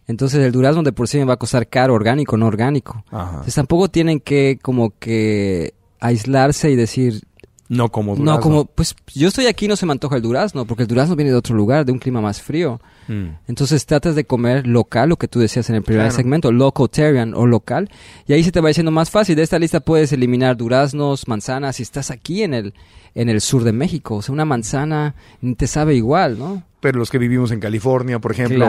[0.06, 3.04] Entonces el durazno de por sí me va a costar caro, orgánico, no orgánico.
[3.12, 7.22] Entonces tampoco tienen que como que aislarse y decir,
[7.70, 8.34] no como durazno.
[8.34, 10.88] No como, pues yo estoy aquí y no se me antoja el durazno, porque el
[10.88, 12.80] durazno viene de otro lugar, de un clima más frío.
[13.06, 13.28] Mm.
[13.46, 17.46] Entonces tratas de comer local, lo que tú decías en el primer segmento, locotarian o
[17.46, 17.88] local,
[18.26, 19.36] y ahí se te va diciendo más fácil.
[19.36, 22.74] De esta lista puedes eliminar duraznos, manzanas, si estás aquí en el,
[23.14, 24.16] en el sur de México.
[24.16, 25.14] O sea, una manzana
[25.56, 26.64] te sabe igual, ¿no?
[26.80, 28.66] Pero los que vivimos en California, por ejemplo,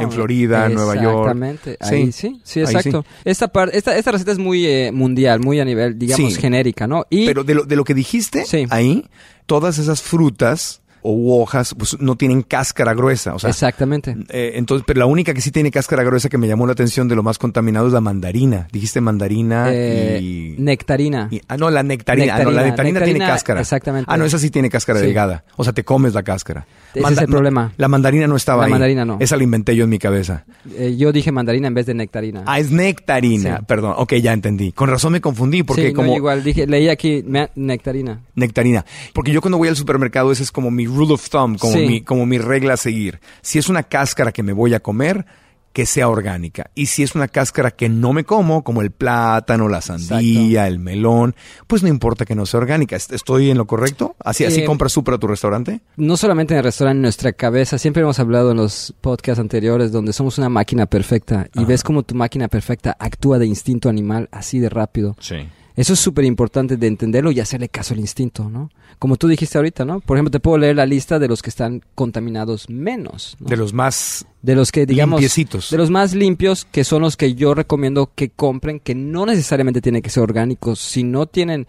[0.00, 1.28] en, Florida, en Nueva York.
[1.28, 3.04] Exactamente, ahí sí, sí, exacto.
[3.24, 7.06] Esta, esta, esta receta es muy eh, mundial, muy a nivel, digamos, genérica, ¿no?
[7.08, 9.08] Y, pero de lo, de lo que dijiste ahí,
[9.46, 13.34] todas esas frutas o hojas, pues no tienen cáscara gruesa.
[13.34, 14.16] O sea, Exactamente.
[14.28, 17.08] Eh, entonces, pero la única que sí tiene cáscara gruesa que me llamó la atención
[17.08, 18.68] de lo más contaminado es la mandarina.
[18.70, 20.54] Dijiste mandarina eh, y...
[20.58, 21.28] Nectarina.
[21.48, 22.36] ah, no, la nectarina.
[22.36, 23.60] Ah, no, la nectarina, tiene cáscara.
[23.60, 24.06] Exactamente.
[24.12, 25.44] Ah, no, esa sí tiene cáscara delgada.
[25.56, 26.66] O sea, te comes la cáscara.
[26.94, 27.72] Ese es el problema.
[27.76, 28.70] la mandarina no estaba la ahí.
[28.70, 29.16] La mandarina no.
[29.20, 30.44] Esa la inventé yo en mi cabeza.
[30.76, 32.44] Eh, yo dije mandarina en vez de nectarina.
[32.46, 33.62] Ah, es nectarina.
[33.66, 33.94] Perdón.
[33.96, 34.72] Ok, ya entendí.
[34.72, 36.08] Con razón me confundí porque sí, como...
[36.08, 38.20] No, igual, dije, leí aquí nectarina.
[38.34, 38.84] Nectarina.
[39.12, 42.02] Porque yo cuando voy al supermercado ese es como mi rule of thumb, como mi,
[42.02, 43.20] como mi regla a seguir.
[43.40, 45.26] Si es una cáscara que me voy a comer,
[45.72, 46.70] que sea orgánica.
[46.74, 50.78] Y si es una cáscara que no me como, como el plátano, la sandía, el
[50.78, 51.34] melón,
[51.66, 52.96] pues no importa que no sea orgánica.
[52.96, 54.14] ¿Estoy en lo correcto?
[54.18, 55.80] ¿Así, así compras súper a tu restaurante?
[55.96, 57.78] No solamente en el restaurante, en nuestra cabeza.
[57.78, 62.02] Siempre hemos hablado en los podcasts anteriores donde somos una máquina perfecta y ves como
[62.02, 65.16] tu máquina perfecta actúa de instinto animal así de rápido.
[65.20, 65.36] Sí.
[65.74, 68.70] Eso es súper importante de entenderlo y hacerle caso al instinto, ¿no?
[68.98, 70.00] Como tú dijiste ahorita, ¿no?
[70.00, 73.36] Por ejemplo, te puedo leer la lista de los que están contaminados menos.
[73.40, 75.70] De los más de los que digamos limpiecitos.
[75.70, 79.80] de los más limpios que son los que yo recomiendo que compren que no necesariamente
[79.80, 81.66] tienen que ser orgánicos si no tienen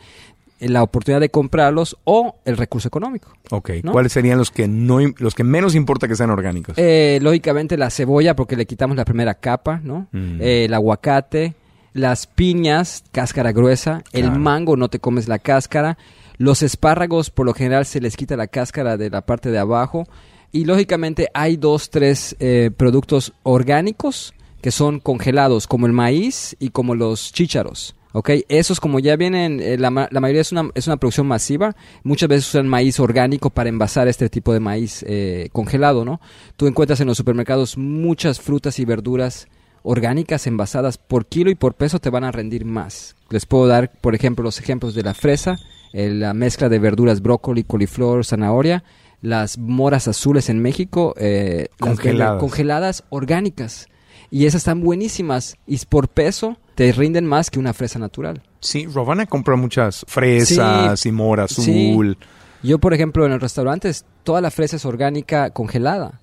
[0.59, 3.33] la oportunidad de comprarlos o el recurso económico.
[3.51, 6.75] Ok, ¿cuáles serían los que no los que menos importa que sean orgánicos?
[6.77, 10.07] Eh, lógicamente la cebolla porque le quitamos la primera capa, ¿no?
[10.11, 10.41] Mm.
[10.41, 11.53] Eh, el aguacate,
[11.93, 15.97] las piñas, cáscara gruesa, el mango no te comes la cáscara,
[16.37, 20.07] los espárragos por lo general se les quita la cáscara de la parte de abajo,
[20.55, 26.69] Y lógicamente hay dos, tres eh, productos orgánicos que son congelados, como el maíz y
[26.69, 27.95] como los chícharos.
[28.13, 28.29] ¿ok?
[28.47, 32.29] Esos como ya vienen, eh, la, la, mayoría es una, es una producción masiva, muchas
[32.29, 36.21] veces usan maíz orgánico para envasar este tipo de maíz eh, congelado, ¿no?
[36.55, 39.47] Tú encuentras en los supermercados muchas frutas y verduras
[39.83, 43.15] orgánicas envasadas por kilo y por peso te van a rendir más.
[43.29, 45.59] Les puedo dar, por ejemplo, los ejemplos de la fresa,
[45.93, 48.83] eh, la mezcla de verduras brócoli, coliflor, zanahoria,
[49.21, 51.15] las moras azules en México,
[51.79, 52.39] congeladas.
[52.39, 53.87] congeladas orgánicas.
[54.29, 55.57] Y esas están buenísimas.
[55.67, 58.41] Y por peso te rinden más que una fresa natural.
[58.59, 62.17] Sí, Rovana compra muchas fresas y mora azul.
[62.63, 63.91] Yo, por ejemplo, en el restaurante,
[64.23, 66.21] toda la fresa es orgánica congelada.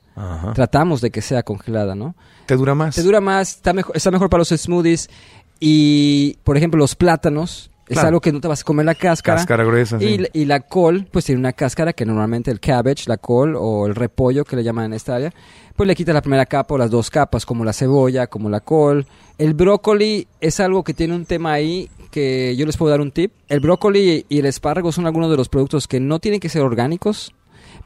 [0.54, 2.14] Tratamos de que sea congelada, ¿no?
[2.46, 2.94] ¿Te dura más?
[2.94, 5.08] Te dura más, está mejor, está mejor para los smoothies.
[5.60, 9.38] Y, por ejemplo, los plátanos, es algo que no te vas a comer la cáscara.
[9.38, 10.26] Cáscara gruesa, y, sí.
[10.32, 13.96] y, la col, pues tiene una cáscara que normalmente el cabbage, la col o el
[13.96, 15.32] repollo que le llaman en esta área,
[15.74, 18.60] pues le quita la primera capa o las dos capas, como la cebolla, como la
[18.60, 19.06] col.
[19.38, 23.10] El brócoli es algo que tiene un tema ahí que yo les puedo dar un
[23.10, 23.32] tip.
[23.48, 26.62] El brócoli y el espárrago son algunos de los productos que no tienen que ser
[26.62, 27.34] orgánicos,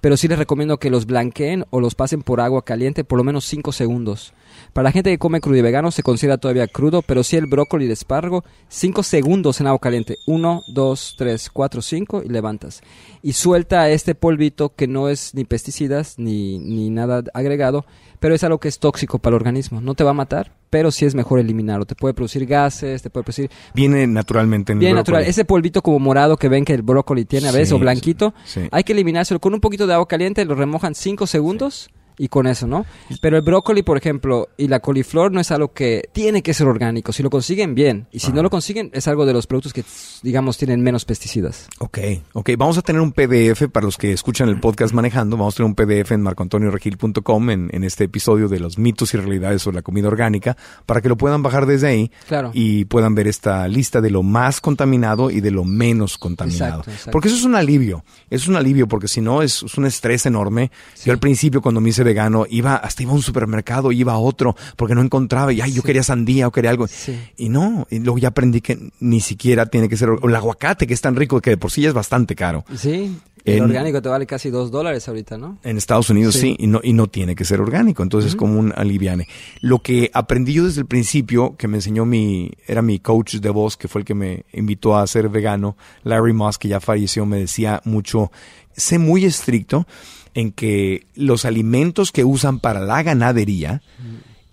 [0.04, 3.24] pero sí les recomiendo que los blanqueen o los pasen por agua caliente por lo
[3.24, 4.34] menos 5 segundos.
[4.74, 7.46] Para la gente que come crudo y vegano se considera todavía crudo, pero si el
[7.46, 10.18] brócoli y el espárrago, 5 segundos en agua caliente.
[10.26, 12.82] 1, 2, 3, 4, 5 y levantas.
[13.22, 17.86] Y suelta este polvito que no es ni pesticidas ni, ni nada agregado,
[18.18, 19.80] pero es algo que es tóxico para el organismo.
[19.80, 21.84] No te va a matar, pero sí es mejor eliminarlo.
[21.84, 23.52] Te puede producir gases, te puede producir...
[23.74, 25.22] Viene naturalmente en el Viene natural.
[25.22, 28.62] Ese polvito como morado que ven que el brócoli tiene a veces, o blanquito, sí,
[28.62, 28.68] sí.
[28.72, 31.88] hay que eliminárselo con un poquito de agua caliente, lo remojan 5 segundos.
[31.88, 32.86] Sí y con eso, ¿no?
[33.20, 36.66] Pero el brócoli, por ejemplo, y la coliflor no es algo que tiene que ser
[36.66, 37.12] orgánico.
[37.12, 38.06] Si lo consiguen, bien.
[38.12, 39.84] Y si no lo consiguen, es algo de los productos que,
[40.22, 41.68] digamos, tienen menos pesticidas.
[41.78, 41.98] Ok,
[42.32, 42.50] ok.
[42.56, 45.36] Vamos a tener un PDF para los que escuchan el podcast manejando.
[45.36, 49.16] Vamos a tener un PDF en marcoantonioregil.com en, en este episodio de los mitos y
[49.16, 52.50] realidades sobre la comida orgánica para que lo puedan bajar desde ahí claro.
[52.54, 56.80] y puedan ver esta lista de lo más contaminado y de lo menos contaminado.
[56.80, 57.10] Exacto, exacto.
[57.10, 58.04] Porque eso es un alivio.
[58.30, 60.70] Es un alivio porque si no es, es un estrés enorme.
[60.94, 61.06] Sí.
[61.06, 64.18] Yo al principio cuando me hice vegano iba hasta iba a un supermercado iba a
[64.18, 67.18] otro porque no encontraba y ay yo quería sandía o quería algo sí.
[67.36, 70.86] y no y luego ya aprendí que ni siquiera tiene que ser o el aguacate
[70.86, 74.00] que es tan rico que de por sí ya es bastante caro sí el orgánico
[74.00, 75.58] te vale casi dos dólares ahorita, ¿no?
[75.62, 78.32] En Estados Unidos sí, sí y, no, y no tiene que ser orgánico, entonces uh
[78.32, 78.36] -huh.
[78.36, 79.28] es como un aliviane.
[79.60, 83.50] Lo que aprendí yo desde el principio, que me enseñó mi, era mi coach de
[83.50, 87.26] voz, que fue el que me invitó a ser vegano, Larry Moss, que ya falleció,
[87.26, 88.32] me decía mucho,
[88.74, 89.86] sé muy estricto
[90.34, 93.82] en que los alimentos que usan para la ganadería,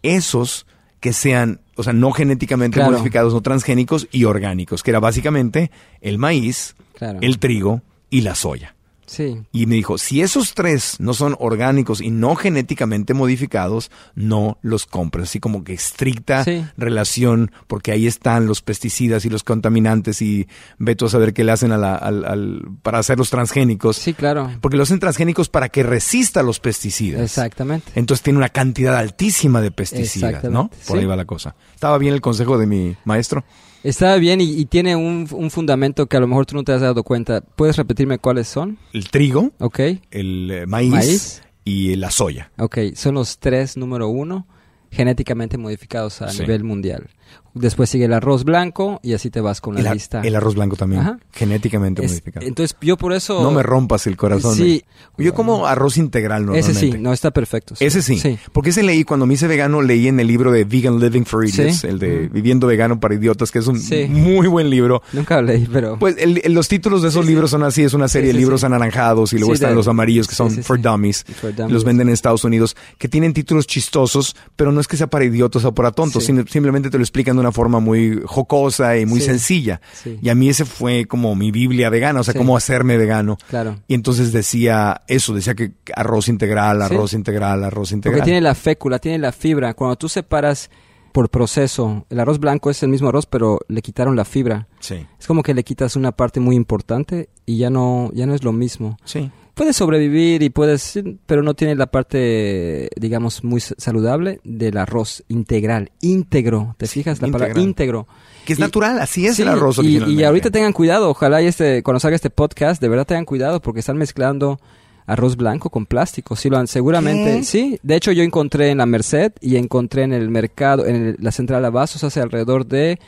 [0.04, 0.66] esos
[1.00, 2.92] que sean, o sea, no genéticamente claro.
[2.92, 7.20] modificados, no transgénicos y orgánicos, que era básicamente el maíz, claro.
[7.22, 8.76] el trigo y la soya.
[9.12, 9.42] Sí.
[9.52, 14.86] Y me dijo, si esos tres no son orgánicos y no genéticamente modificados, no los
[14.86, 15.28] compres.
[15.28, 16.66] Así como que estricta sí.
[16.78, 20.48] relación, porque ahí están los pesticidas y los contaminantes y
[20.78, 23.98] veto a saber qué le hacen a la, al, al, para hacer los transgénicos.
[23.98, 24.50] Sí, claro.
[24.62, 27.22] Porque lo hacen transgénicos para que resista los pesticidas.
[27.22, 27.92] Exactamente.
[27.96, 30.70] Entonces tiene una cantidad altísima de pesticidas, ¿no?
[30.88, 31.00] Por sí.
[31.00, 31.54] ahí va la cosa.
[31.74, 33.44] ¿Estaba bien el consejo de mi maestro?
[33.84, 36.72] Está bien y, y tiene un, un, fundamento que a lo mejor tú no te
[36.72, 37.42] has dado cuenta.
[37.42, 38.78] ¿Puedes repetirme cuáles son?
[38.94, 39.80] El trigo, ok
[40.12, 42.52] el eh, maíz, maíz, y la soya.
[42.58, 44.48] Ok, son los tres número uno
[44.92, 46.42] genéticamente modificados a Sí.
[46.42, 47.10] nivel mundial.
[47.54, 50.22] Después sigue el arroz blanco y así te vas con la El, lista.
[50.22, 51.20] el arroz blanco también, Ajá.
[51.34, 52.46] genéticamente Es- modificado.
[52.46, 53.44] entonces yo por eso...
[53.44, 54.56] No me rompas el corazón.
[54.56, 54.86] Sí.
[54.86, 55.24] eh.
[55.24, 56.72] Yo como arroz integral normalmente.
[56.72, 57.76] Ese sí, no está perfecto.
[57.82, 58.18] Ese sí.
[58.20, 58.40] Sí.
[58.54, 61.46] Porque ese leí, cuando me hice vegano, leí en el libro de Vegan Living for
[61.46, 61.88] Idiots, Sí.
[61.88, 62.30] el de.
[62.30, 65.02] Viviendo Vegano para Idiotas, que es un muy buen libro.
[65.12, 66.00] Nunca lo leí, pero...
[66.00, 69.34] Pues el- los títulos de esos libros son así, es una serie de libros anaranjados
[69.34, 71.26] y luego están de- los amarillos que son for dummies.
[71.42, 71.74] For dummies.
[71.74, 75.26] Los venden en Estados Unidos, que tienen títulos chistosos, pero no es que sea para
[75.26, 79.06] idiotas o para tontos, sino- simplemente te lo explican de una forma muy jocosa y
[79.06, 79.28] muy Sí.
[79.28, 79.82] sencilla.
[79.94, 80.20] Sí.
[80.22, 82.38] Y a mí ese fue como mi Biblia vegana, o sea, Sí.
[82.38, 83.38] cómo hacerme vegano.
[83.50, 83.80] Claro.
[83.88, 88.20] Y entonces decía eso, decía que arroz integral, arroz integral, arroz integral.
[88.20, 89.74] Porque tiene la fécula, tiene la fibra.
[89.74, 90.70] Cuando tú separas
[91.12, 94.68] por proceso, el arroz blanco es el mismo arroz, pero le quitaron la fibra.
[94.80, 98.34] Sí, Es como que le quitas una parte muy importante y ya no, ya no
[98.34, 98.98] es lo mismo.
[99.06, 99.30] sí.
[99.54, 105.92] Puedes sobrevivir y puedes, pero no tiene la parte, digamos, muy saludable del arroz integral,
[106.02, 106.76] íntegro.
[106.78, 108.08] ¿Te Sí, fijas la palabra íntegro?
[108.46, 111.42] Que es Y- natural, así es Sí, el arroz y, y ahorita tengan cuidado, ojalá
[111.42, 114.60] y este, cuando salga este podcast, de verdad tengan cuidado porque están mezclando
[115.06, 116.36] arroz blanco con plástico.
[116.38, 117.44] Sí, lo han, seguramente, ¿Qué?
[117.44, 117.80] sí.
[117.84, 121.32] De hecho, yo encontré en la Merced y encontré en el mercado, en el- la
[121.32, 123.00] central Abastos hace alrededor de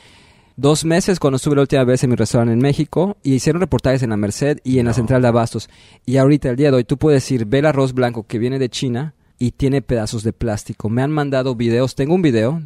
[0.56, 4.04] dos meses cuando estuve la última vez en mi restaurante en México y hicieron reportajes
[4.04, 5.70] en la Merced y en la central de abastos.
[6.06, 8.60] Y ahorita, el día de hoy, tú puedes decir, ve el arroz blanco que viene
[8.60, 10.90] de China y tiene pedazos de plástico.
[10.90, 12.62] Me han mandado videos, tengo un video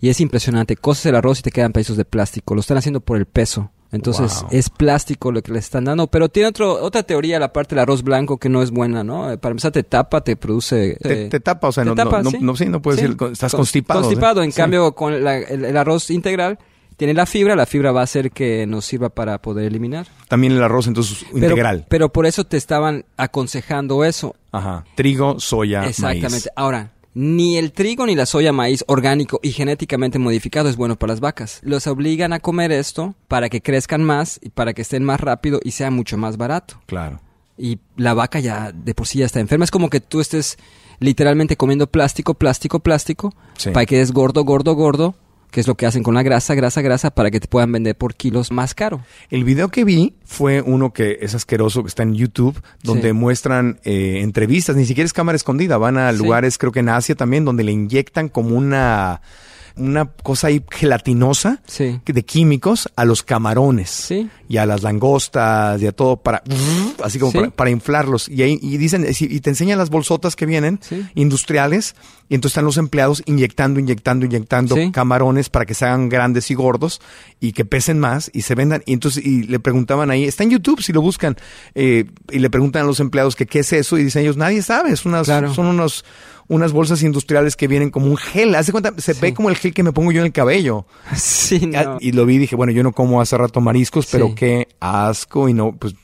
[0.00, 0.76] y es impresionante.
[0.76, 2.54] Coces el arroz y te quedan pedazos de plástico.
[2.54, 3.70] Lo están haciendo por el peso.
[3.92, 7.74] Entonces es plástico lo que le están dando, pero tiene otro, otra teoría la parte
[7.74, 9.30] del arroz blanco que no es buena, ¿no?
[9.30, 10.96] Eh, para empezar te tapa, te produce...
[10.98, 14.00] Te, eh, tapa, o sea, no, no, no, no, puedes decir, estás constipado.
[14.00, 16.58] Constipado, en cambio con el, arroz integral
[17.02, 20.06] tiene la fibra, la fibra va a hacer que nos sirva para poder eliminar.
[20.28, 21.84] También el arroz entonces integral.
[21.88, 24.36] Pero por eso te estaban aconsejando eso.
[24.52, 24.84] Ajá.
[24.94, 26.50] Trigo, soya, Exactamente.
[26.54, 31.14] Ahora, ni el trigo ni la soya maíz orgánico y genéticamente modificado es bueno para
[31.14, 31.58] las vacas.
[31.64, 35.58] Los obligan a comer esto para que crezcan más y para que estén más rápido
[35.64, 36.80] y sea mucho más barato.
[36.86, 37.20] Claro.
[37.58, 39.64] Y la vaca ya de por sí ya está enferma.
[39.64, 40.56] Es como que tú estés
[41.00, 43.34] literalmente comiendo plástico, plástico, plástico,
[43.72, 45.16] para que quedes gordo, gordo, gordo,
[45.52, 47.94] que es lo que hacen con la grasa, grasa, grasa, para que te puedan vender
[47.94, 49.04] por kilos más caro.
[49.30, 53.78] El video que vi fue uno que es asqueroso, que está en YouTube, donde muestran
[53.84, 57.44] eh, entrevistas, ni siquiera es cámara escondida, van a lugares, creo que en Asia también,
[57.44, 59.20] donde le inyectan como una
[59.76, 61.62] una cosa ahí gelatinosa
[62.04, 64.12] de químicos a los camarones
[64.48, 66.42] y a las langostas y a todo para
[67.02, 68.28] así como para, inflarlos.
[68.28, 70.80] Y ahí y dicen y te enseñan las bolsotas que vienen
[71.14, 71.94] industriales
[72.28, 76.54] y entonces están los empleados inyectando inyectando inyectando camarones para que se hagan grandes y
[76.54, 77.00] gordos
[77.40, 78.82] y que pesen más y se vendan.
[78.86, 81.36] Y entonces y le preguntaban ahí está en YouTube si lo buscan
[81.74, 84.62] eh, y le preguntan a los empleados que qué es eso y dicen ellos nadie
[84.62, 86.04] sabe es unas, son unos
[86.48, 88.54] unas bolsas industriales que vienen como un gel.
[88.54, 90.86] Hace cuenta, se ve como el gel que me pongo yo en el cabello.
[91.14, 91.98] Sí, no.
[92.00, 95.48] Y lo vi y dije, bueno, yo no como hace rato mariscos, pero qué asco
[95.48, 95.94] y no, pues...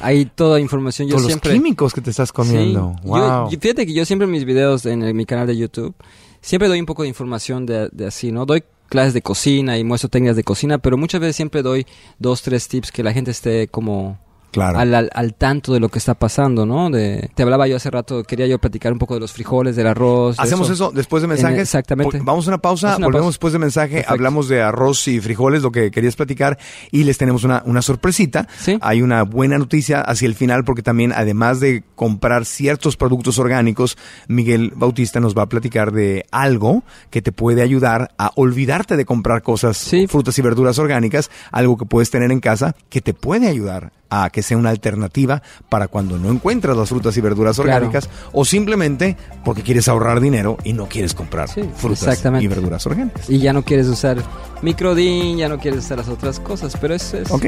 [0.00, 1.08] Hay toda información.
[1.08, 1.52] Yo todos siempre...
[1.52, 2.96] los químicos que te estás comiendo.
[3.04, 3.50] Wow.
[3.50, 5.94] fíjate que yo siempre en mis videos en mi canal de YouTube,
[6.40, 8.46] siempre doy un poco de información de, de así, ¿no?
[8.46, 11.86] Doy clases de cocina y muestro técnicas de cocina, pero muchas veces siempre doy
[12.18, 14.18] dos, tres tips que la gente esté como
[14.50, 14.78] Claro.
[14.78, 16.90] Al, al, tanto de lo que está pasando, ¿no?
[16.90, 19.86] De, te hablaba yo hace rato, quería yo platicar un poco de los frijoles, del
[19.86, 20.36] arroz.
[20.38, 20.90] Hacemos eso.
[20.90, 21.60] después de mensajes.
[21.60, 22.20] exactamente.
[22.22, 25.90] Vamos a una pausa, volvemos después de mensaje, hablamos de arroz y frijoles, lo que
[25.90, 26.58] querías platicar,
[26.90, 28.48] y les tenemos una, una sorpresita.
[28.58, 28.78] ¿Sí?
[28.80, 33.98] Hay una buena noticia hacia el final, porque también, además de comprar ciertos productos orgánicos,
[34.28, 39.04] Miguel Bautista nos va a platicar de algo que te puede ayudar a olvidarte de
[39.04, 43.48] comprar cosas, frutas y verduras orgánicas, algo que puedes tener en casa que te puede
[43.48, 48.08] ayudar a que sea una alternativa para cuando no encuentras las frutas y verduras orgánicas
[48.32, 53.28] o simplemente porque quieres ahorrar dinero y no quieres comprar frutas y verduras orgánicas.
[53.28, 54.22] Y ya no quieres usar
[54.62, 57.30] microdin, ya no quieres usar las otras cosas, pero eso es...
[57.30, 57.46] Ok,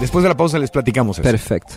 [0.00, 1.28] después de la pausa les platicamos eso.
[1.28, 1.76] Perfecto.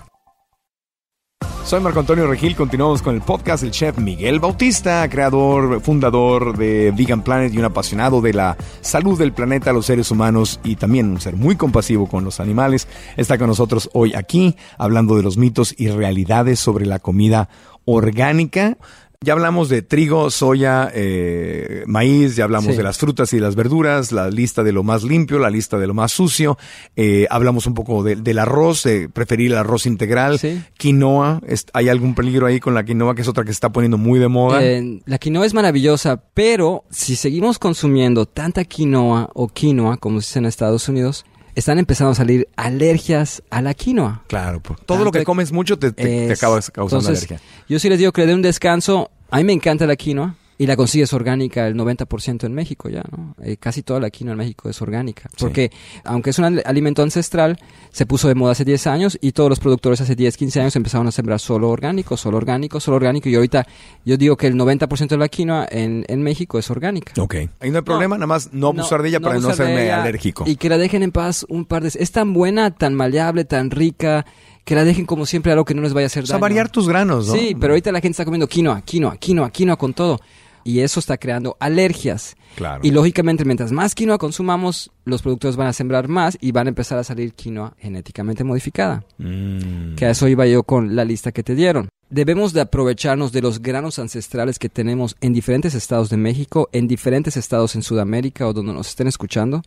[1.68, 6.94] Soy Marco Antonio Regil, continuamos con el podcast del chef Miguel Bautista, creador, fundador de
[6.96, 11.10] Vegan Planet y un apasionado de la salud del planeta, los seres humanos y también
[11.10, 12.88] un ser muy compasivo con los animales.
[13.18, 17.50] Está con nosotros hoy aquí hablando de los mitos y realidades sobre la comida
[17.84, 18.78] orgánica.
[19.26, 24.12] Ya hablamos de trigo, soya, eh, maíz, ya hablamos de las frutas y las verduras,
[24.12, 26.56] la lista de lo más limpio, la lista de lo más sucio.
[26.96, 30.40] Eh, hablamos un poco del arroz, de preferir el arroz integral.
[30.78, 31.42] Quinoa,
[31.74, 34.20] ¿hay algún peligro ahí con la quinoa que es otra que se está poniendo muy
[34.20, 34.64] de moda?
[34.64, 40.28] Eh, la quinoa es maravillosa, pero si seguimos consumiendo tanta quinoa o quinoa, como se
[40.28, 41.26] dice en Estados Unidos,
[41.58, 44.22] están empezando a salir alergias a la quinoa.
[44.28, 47.42] Claro, pues, todo lo que comes mucho te, te, acaba causando alergia.
[47.68, 49.10] Yo sí les digo que le dé un descanso.
[49.32, 50.36] A mí me encanta la quinoa.
[50.60, 53.36] Y la consigues orgánica el 90% en México ya, ¿no?
[53.44, 55.30] Eh, casi toda la quinoa en México es orgánica.
[55.38, 55.72] Porque
[56.04, 57.58] aunque es un alimento ancestral,
[57.92, 60.76] se puso de moda hace 10 años y todos los productores hace 10, 15 años
[60.76, 63.30] empezaron a sembrar solo orgánico, solo orgánico, solo orgánico.
[63.30, 63.68] Y ahorita
[64.04, 67.14] yo digo que el 90% de la quinoa en, en, México es orgánica.
[67.22, 67.36] Ok.
[67.60, 70.44] Ahí no hay problema, nada más no abusar de ella para no serme alérgico.
[70.48, 71.92] Y que la dejen en paz un par de...
[71.94, 74.26] Es tan buena, tan maleable, tan rica
[74.66, 76.26] que la dejen como siempre algo que no les vaya a hacer daño.
[76.26, 77.34] O sea, variar tus granos, ¿no?
[77.34, 80.20] Sí, pero ahorita la gente está comiendo quinoa, quinoa, quinoa, quinoa con todo
[80.68, 82.36] y eso está creando alergias.
[82.58, 82.82] Claro.
[82.84, 86.70] Y lógicamente, mientras más quinoa consumamos, los productores van a sembrar más y van a
[86.70, 89.06] empezar a salir quinoa genéticamente modificada.
[89.18, 89.96] Mm.
[89.96, 91.88] Que a eso iba yo con la lista que te dieron.
[92.10, 96.90] Debemos de aprovecharnos de los granos ancestrales que tenemos en diferentes estados de México, en
[96.90, 99.62] diferentes estados en Sudamérica o donde nos estén escuchando.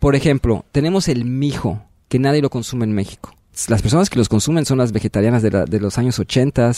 [0.00, 3.32] Por ejemplo, tenemos el mijo, que nadie lo consume en México.
[3.68, 6.72] Las personas que los consumen son las vegetarianas de, de los años 80,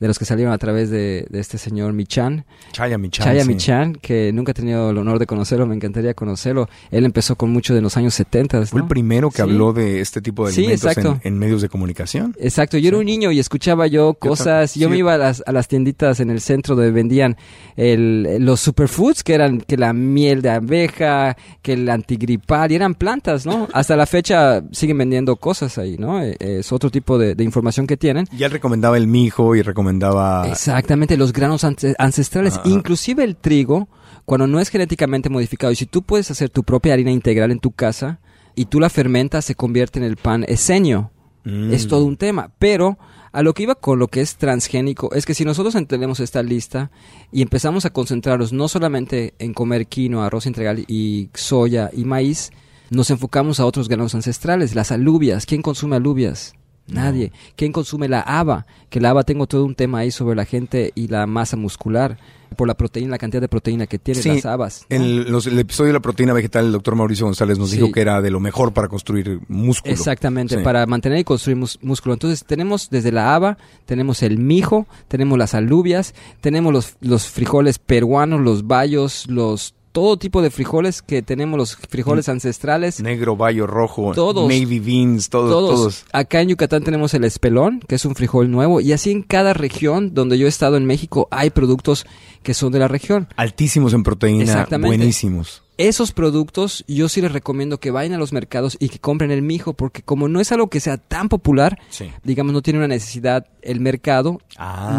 [0.00, 2.44] de los que salieron a través de, este señor Michan.
[2.72, 3.26] Chaya Michan.
[3.26, 6.68] Chaya Michan, que nunca he tenido el honor de conocerlo, me encantaría conocerlo.
[6.90, 8.66] Él empezó con mucho de los años 70.
[8.66, 12.34] Fue el primero que habló de este tipo de alimentos en, medios de comunicación.
[12.38, 15.52] Exacto, yo era un niño y escuchaba yo cosas, yo, me iba a las, a
[15.52, 17.36] las, tienditas en el centro donde vendían
[17.76, 22.94] el, los superfoods, que eran que la miel de abeja, que el antigripal, y eran
[22.94, 23.68] plantas, ¿no?
[23.72, 26.19] Hasta la fecha siguen vendiendo cosas ahí, ¿no?
[26.24, 28.26] Eh, es otro tipo de, información que tienen.
[28.36, 30.48] Y él recomendaba el mijo y recomendaba...
[30.48, 33.88] Exactamente, los granos ancestrales, inclusive el trigo,
[34.24, 37.60] cuando no es genéticamente modificado, y si tú puedes hacer tu propia harina integral en
[37.60, 38.20] tu casa
[38.54, 41.10] y tú la fermentas, se convierte en el pan esenio.
[41.44, 41.72] Mm.
[41.72, 42.98] Es todo un tema, pero
[43.32, 46.42] a lo que iba con lo que es transgénico es que si nosotros entendemos esta
[46.42, 46.90] lista
[47.30, 52.50] y empezamos a concentrarnos no solamente en comer quinoa, arroz integral y soya y maíz,
[52.90, 55.46] nos enfocamos a otros granos ancestrales, las alubias.
[55.46, 56.54] ¿Quién consume alubias?
[56.88, 57.32] Nadie.
[57.56, 58.66] ¿Quién consume la haba?
[58.88, 62.18] Que la haba tengo todo un tema ahí sobre la gente y la masa muscular
[62.56, 64.86] por la proteína, la cantidad de proteína que tienen las habas.
[64.88, 68.20] En el, episodio de la proteína vegetal, el doctor Mauricio González nos dijo que era
[68.20, 69.94] de lo mejor para construir músculo.
[69.94, 72.14] Exactamente, para mantener y construir músculo.
[72.14, 77.78] Entonces tenemos desde la haba, tenemos el mijo, tenemos las alubias, tenemos los, los frijoles
[77.78, 82.30] peruanos, los bayos, los todo tipo de frijoles que tenemos, los frijoles mm.
[82.30, 83.00] ancestrales.
[83.00, 87.96] Negro, bayo, rojo, todos, navy beans, todos, todos, Acá en Yucatán tenemos el espelón, que
[87.96, 91.28] es un frijol nuevo, y así en cada región donde yo he estado en México
[91.30, 92.06] hay productos
[92.42, 93.28] que son de la región.
[93.36, 98.76] Altísimos en proteína, buenísimos esos productos yo sí les recomiendo que vayan a los mercados
[98.78, 101.78] y que compren el mijo, porque como no es algo que sea tan popular,
[102.22, 104.40] digamos, no tiene una necesidad el mercado,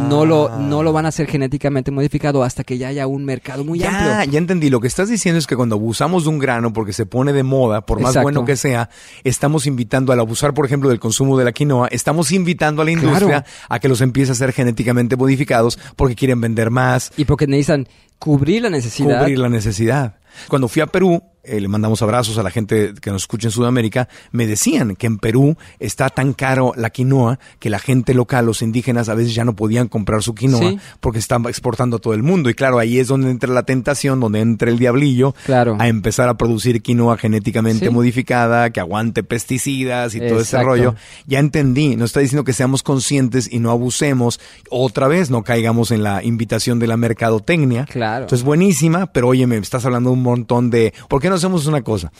[0.10, 3.64] no, lo, no lo van a hacer genéticamente modificado hasta que ya haya un mercado
[3.64, 4.32] muy amplio.
[4.32, 7.06] Ya entendí, lo que estás diciendo es que cuando abusamos de un grano porque se
[7.06, 8.89] pone de moda, por más bueno que sea,
[9.24, 12.92] estamos invitando al abusar, por ejemplo, del consumo de la quinoa, estamos invitando a la
[12.92, 17.12] industria a que los empiece a hacer genéticamente modificados porque quieren vender más.
[17.18, 17.88] Y porque necesitan
[18.20, 19.20] cubrir la necesidad.
[19.22, 20.16] Cubrir la necesidad.
[20.48, 23.52] Cuando fui a Perú, eh, le mandamos abrazos a la gente que nos escucha en
[23.52, 28.46] Sudamérica, me decían que en Perú está tan caro la quinoa que la gente local,
[28.46, 32.14] los indígenas, a veces ya no podían comprar su quinoa porque están exportando a todo
[32.14, 32.52] el mundo.
[32.52, 35.34] Y claro, ahí es donde entra la tentación, donde entra el diablillo
[35.80, 40.94] a empezar a producir quinoa genéticamente modificada, que aguante pesticidas y todo ese rollo.
[41.26, 44.40] Ya entendí, nos está diciendo que seamos conscientes y no abusemos.
[44.70, 47.86] Otra vez, no caigamos en la invitación de la mercadotecnia.
[47.86, 48.26] Claro.
[48.26, 50.93] Entonces, buenísima, pero oye, me estás hablando de un montón de...
[51.07, 52.11] ¿Por qué no hacemos una cosa?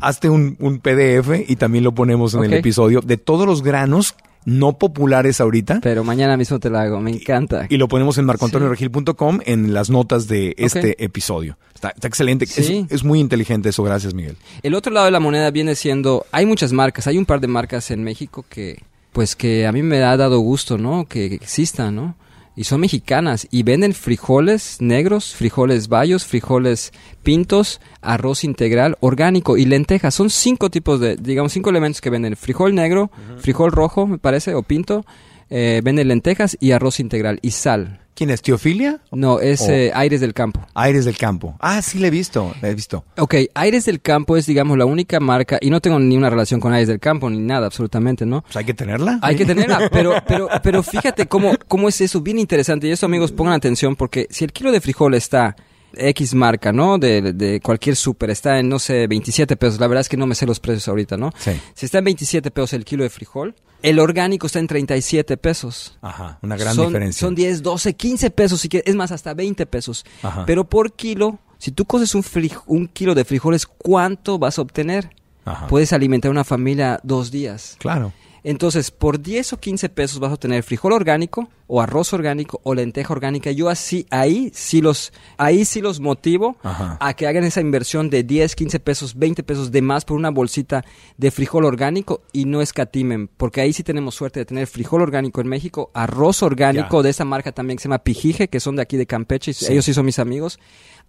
[0.00, 4.78] Hazte un, PDF y también lo ponemos en el episodio de todos los granos no
[4.78, 5.80] populares ahorita.
[5.82, 7.66] Pero mañana mismo te lo hago, me encanta.
[7.68, 11.58] Y, lo ponemos en marcoantonioregil.com en las notas de este episodio.
[11.74, 12.44] Está, excelente.
[12.44, 14.36] Es, es, muy inteligente eso, gracias Miguel.
[14.62, 17.48] El otro lado de la moneda viene siendo, hay muchas marcas, hay un par de
[17.48, 18.82] marcas en México que,
[19.12, 21.06] pues que a mí me ha dado gusto, ¿no?
[21.06, 22.16] Que existan, ¿no?
[22.56, 26.92] Y son mexicanas y venden frijoles negros, frijoles bayos, frijoles
[27.22, 30.14] pintos, arroz integral, orgánico y lentejas.
[30.14, 32.34] Son cinco tipos de, digamos, cinco elementos que venden.
[32.34, 35.04] Frijol negro, frijol rojo, me parece, o pinto,
[35.50, 38.00] eh, venden lentejas y arroz integral y sal.
[38.16, 38.40] ¿Quién es?
[38.40, 39.00] ¿Teofilia?
[39.12, 40.66] No, es eh, Aires del Campo.
[40.72, 41.54] Aires del Campo.
[41.60, 43.04] Ah, sí, le he visto, le he visto.
[43.18, 46.58] Ok, Aires del Campo es, digamos, la única marca, y no tengo ni una relación
[46.58, 48.40] con Aires del Campo, ni nada, absolutamente, ¿no?
[48.40, 49.18] Pues hay que tenerla.
[49.20, 52.88] Hay que tenerla, pero, pero, pero fíjate cómo, cómo es eso, bien interesante.
[52.88, 55.54] Y eso, amigos, pongan atención, porque si el kilo de frijol está
[55.96, 56.98] X marca, ¿no?
[56.98, 59.80] De, de cualquier súper, está en, no sé, 27 pesos.
[59.80, 61.32] La verdad es que no me sé los precios ahorita, ¿no?
[61.38, 61.52] Sí.
[61.74, 65.98] Si está en 27 pesos el kilo de frijol, el orgánico está en 37 pesos.
[66.02, 67.20] Ajá, una gran diferencia.
[67.20, 70.04] Son 10, 12, 15 pesos, si es más, hasta 20 pesos.
[70.22, 70.44] Ajá.
[70.46, 72.24] Pero por kilo, si tú coces un,
[72.66, 75.10] un kilo de frijoles, ¿cuánto vas a obtener?
[75.44, 75.66] Ajá.
[75.68, 77.76] Puedes alimentar a una familia dos días.
[77.78, 78.12] Claro.
[78.48, 82.76] Entonces, por 10 o 15 pesos vas a obtener frijol orgánico o arroz orgánico o
[82.76, 83.50] lenteja orgánica.
[83.50, 88.22] Yo así, ahí sí los, ahí sí los motivo a que hagan esa inversión de
[88.22, 90.84] 10, 15 pesos, 20 pesos de más por una bolsita
[91.16, 95.40] de frijol orgánico y no escatimen, porque ahí sí tenemos suerte de tener frijol orgánico
[95.40, 98.82] en México, arroz orgánico de esa marca también que se llama Pijije, que son de
[98.82, 100.60] aquí de Campeche, ellos sí son mis amigos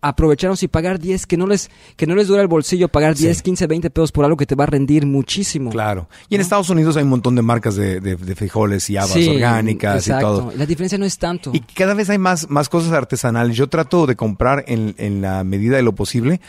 [0.01, 3.41] aprovecharon y pagar 10, que no les, que no les dura el bolsillo pagar 10,
[3.41, 5.69] 15, 20 pesos por algo que te va a rendir muchísimo.
[5.69, 6.07] Claro.
[6.29, 10.07] Y en Estados Unidos hay un montón de marcas de, de, frijoles y habas orgánicas
[10.07, 10.51] y todo.
[10.55, 11.51] La diferencia no es tanto.
[11.53, 13.55] Y cada vez hay más, más cosas artesanales.
[13.55, 16.39] Yo trato de comprar en, en la medida de lo posible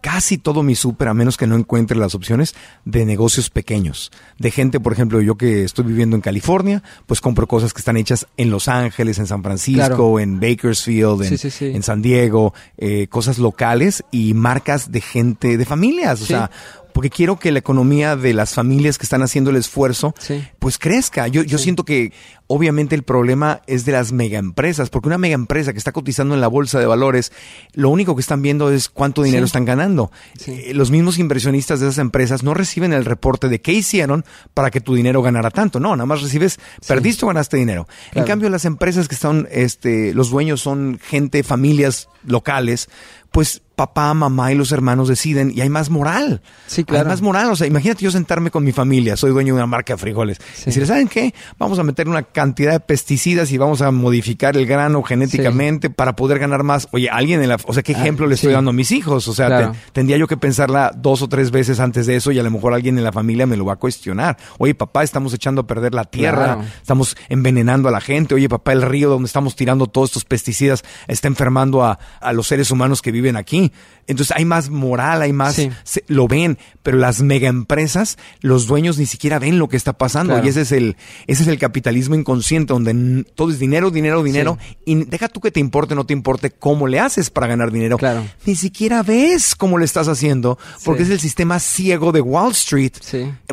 [0.00, 4.10] casi todo mi súper, a menos que no encuentre las opciones, de negocios pequeños.
[4.38, 7.96] De gente, por ejemplo, yo que estoy viviendo en California, pues compro cosas que están
[7.96, 11.22] hechas en Los Ángeles, en San Francisco, en Bakersfield,
[11.60, 16.22] en, San Diego, eh, cosas locales y marcas de gente, de familias.
[16.22, 16.50] O sea,
[16.98, 20.16] porque quiero que la economía de las familias que están haciendo el esfuerzo,
[20.58, 21.28] pues crezca.
[21.28, 22.12] Yo, yo siento que
[22.48, 26.48] obviamente el problema es de las megaempresas, porque una megaempresa que está cotizando en la
[26.48, 27.30] bolsa de valores,
[27.72, 30.10] lo único que están viendo es cuánto dinero están ganando.
[30.44, 34.72] Eh, los mismos inversionistas de esas empresas no reciben el reporte de qué hicieron para
[34.72, 35.78] que tu dinero ganara tanto.
[35.78, 37.86] No, nada más recibes, perdiste o ganaste dinero.
[38.12, 42.88] En cambio, las empresas que están, este, los dueños son gente, familias locales,
[43.30, 46.42] pues papá, mamá y los hermanos deciden y hay más moral.
[46.66, 47.04] Sí, claro.
[47.04, 47.52] Hay más moral.
[47.52, 50.38] O sea, imagínate yo sentarme con mi familia, soy dueño de una marca de frijoles.
[50.66, 51.32] Y si ¿saben qué?
[51.60, 56.16] Vamos a meter una cantidad de pesticidas y vamos a modificar el grano genéticamente para
[56.16, 56.88] poder ganar más.
[56.90, 57.56] Oye, alguien en la...
[57.66, 59.28] O sea, ¿qué ah, ejemplo le estoy dando a mis hijos?
[59.28, 62.42] O sea, tendría yo que pensarla dos o tres veces antes de eso y a
[62.42, 64.38] lo mejor alguien en la familia me lo va a cuestionar.
[64.58, 68.34] Oye, papá, estamos echando a perder la tierra, estamos envenenando a la gente.
[68.34, 72.48] Oye, papá, el río donde estamos tirando todos estos pesticidas está enfermando a, a los
[72.48, 73.67] seres humanos que viven aquí.
[74.08, 75.60] Entonces hay más moral, hay más,
[76.06, 80.42] lo ven, pero las mega empresas, los dueños ni siquiera ven lo que está pasando
[80.42, 80.96] y ese es el,
[81.26, 84.56] ese es el capitalismo inconsciente donde todo es dinero, dinero, dinero
[84.86, 87.98] y deja tú que te importe, no te importe cómo le haces para ganar dinero.
[87.98, 88.24] Claro.
[88.46, 92.92] Ni siquiera ves cómo le estás haciendo porque es el sistema ciego de Wall Street.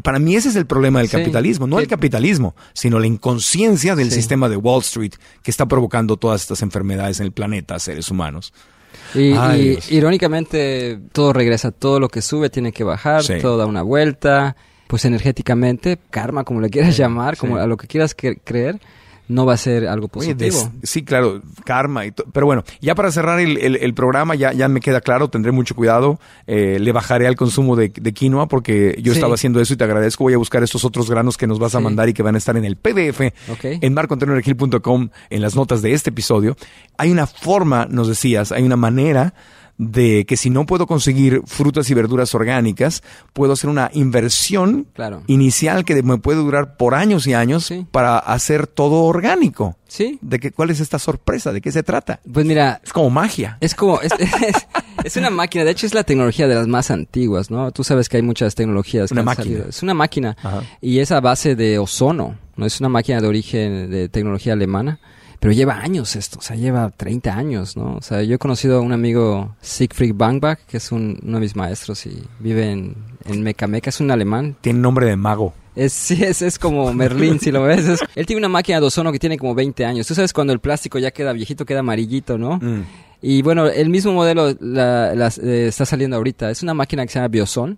[0.03, 4.09] Para mí ese es el problema del capitalismo, no el capitalismo, sino la inconsciencia del
[4.09, 8.53] sistema de Wall Street que está provocando todas estas enfermedades en el planeta, seres humanos.
[9.13, 9.33] Y,
[9.89, 14.55] irónicamente todo regresa, todo lo que sube tiene que bajar, todo da una vuelta,
[14.87, 18.79] pues energéticamente, karma como le quieras llamar, como a lo que quieras creer,
[19.27, 20.71] no va a ser algo positivo.
[20.83, 22.05] sí, claro, karma.
[22.05, 25.75] Y pero bueno, ya para cerrar el, programa, ya, ya me queda claro, tendré mucho
[25.75, 26.19] cuidado.
[26.47, 30.23] Eh, le bajaré al consumo de, quinoa porque yo estaba haciendo eso y te agradezco.
[30.23, 32.37] Voy a buscar estos otros granos que nos vas a mandar y que van a
[32.37, 33.21] estar en el PDF
[33.63, 36.55] en marcoantonioregil.com en las notas de este episodio.
[36.97, 39.33] Hay una forma, nos decías, hay una manera
[39.77, 43.03] de que si no puedo conseguir frutas y verduras orgánicas,
[43.33, 44.87] puedo hacer una inversión
[45.27, 49.77] inicial que me puede durar por años y años para hacer todo orgánico.
[49.87, 50.17] Sí.
[50.21, 51.53] ¿De qué, ¿Cuál es esta sorpresa?
[51.53, 52.19] ¿De qué se trata?
[52.31, 52.81] Pues mira...
[52.83, 53.57] Es como magia.
[53.61, 53.99] Es como...
[55.03, 55.63] Es, una máquina.
[55.63, 57.71] De hecho, es la tecnología de las más antiguas, ¿no?
[57.71, 59.11] Tú sabes que hay muchas tecnologías.
[59.11, 59.65] Una máquina.
[59.69, 60.35] Es una máquina.
[60.81, 62.37] Y es a base de ozono.
[62.55, 64.99] No es una máquina de origen de tecnología alemana.
[65.39, 67.95] Pero lleva años esto, o sea, lleva 30 años, ¿no?
[67.95, 71.55] O sea, yo he conocido a un amigo, Siegfried Bangbach, que es uno de mis
[71.55, 74.55] maestros y vive en, en Mecameca, es un alemán.
[74.61, 75.53] Tiene nombre de mago.
[75.75, 77.85] Es, sí, es, es como Merlín, si lo ves.
[78.15, 80.07] él tiene una máquina de ozono que tiene como 20 años.
[80.07, 82.57] Tú sabes cuando el plástico ya queda viejito, queda amarillito, ¿no?
[82.57, 82.83] Mm.
[83.21, 86.51] Y bueno, el mismo modelo la, eh, está saliendo ahorita.
[86.51, 87.77] Es una máquina que se llama Bioson.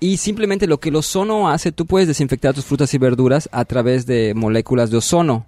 [0.00, 3.64] Y simplemente lo que el ozono hace, tú puedes desinfectar tus frutas y verduras a
[3.64, 5.46] través de moléculas de ozono.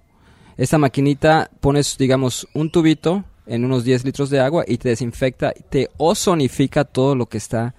[0.57, 5.53] Esta maquinita pones, digamos, un tubito en unos 10 litros de agua y te desinfecta,
[5.69, 7.75] te ozonifica todo lo que está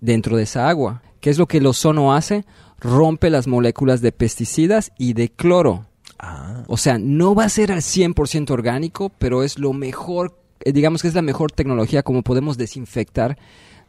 [0.00, 1.02] dentro de esa agua.
[1.20, 2.44] ¿Qué es lo que el ozono hace?
[2.80, 5.86] Rompe las moléculas de pesticidas y de cloro.
[6.18, 6.64] Ah.
[6.66, 11.02] O sea, no va a ser al 100% orgánico, pero es lo mejor, eh, digamos
[11.02, 13.38] que es la mejor tecnología como podemos desinfectar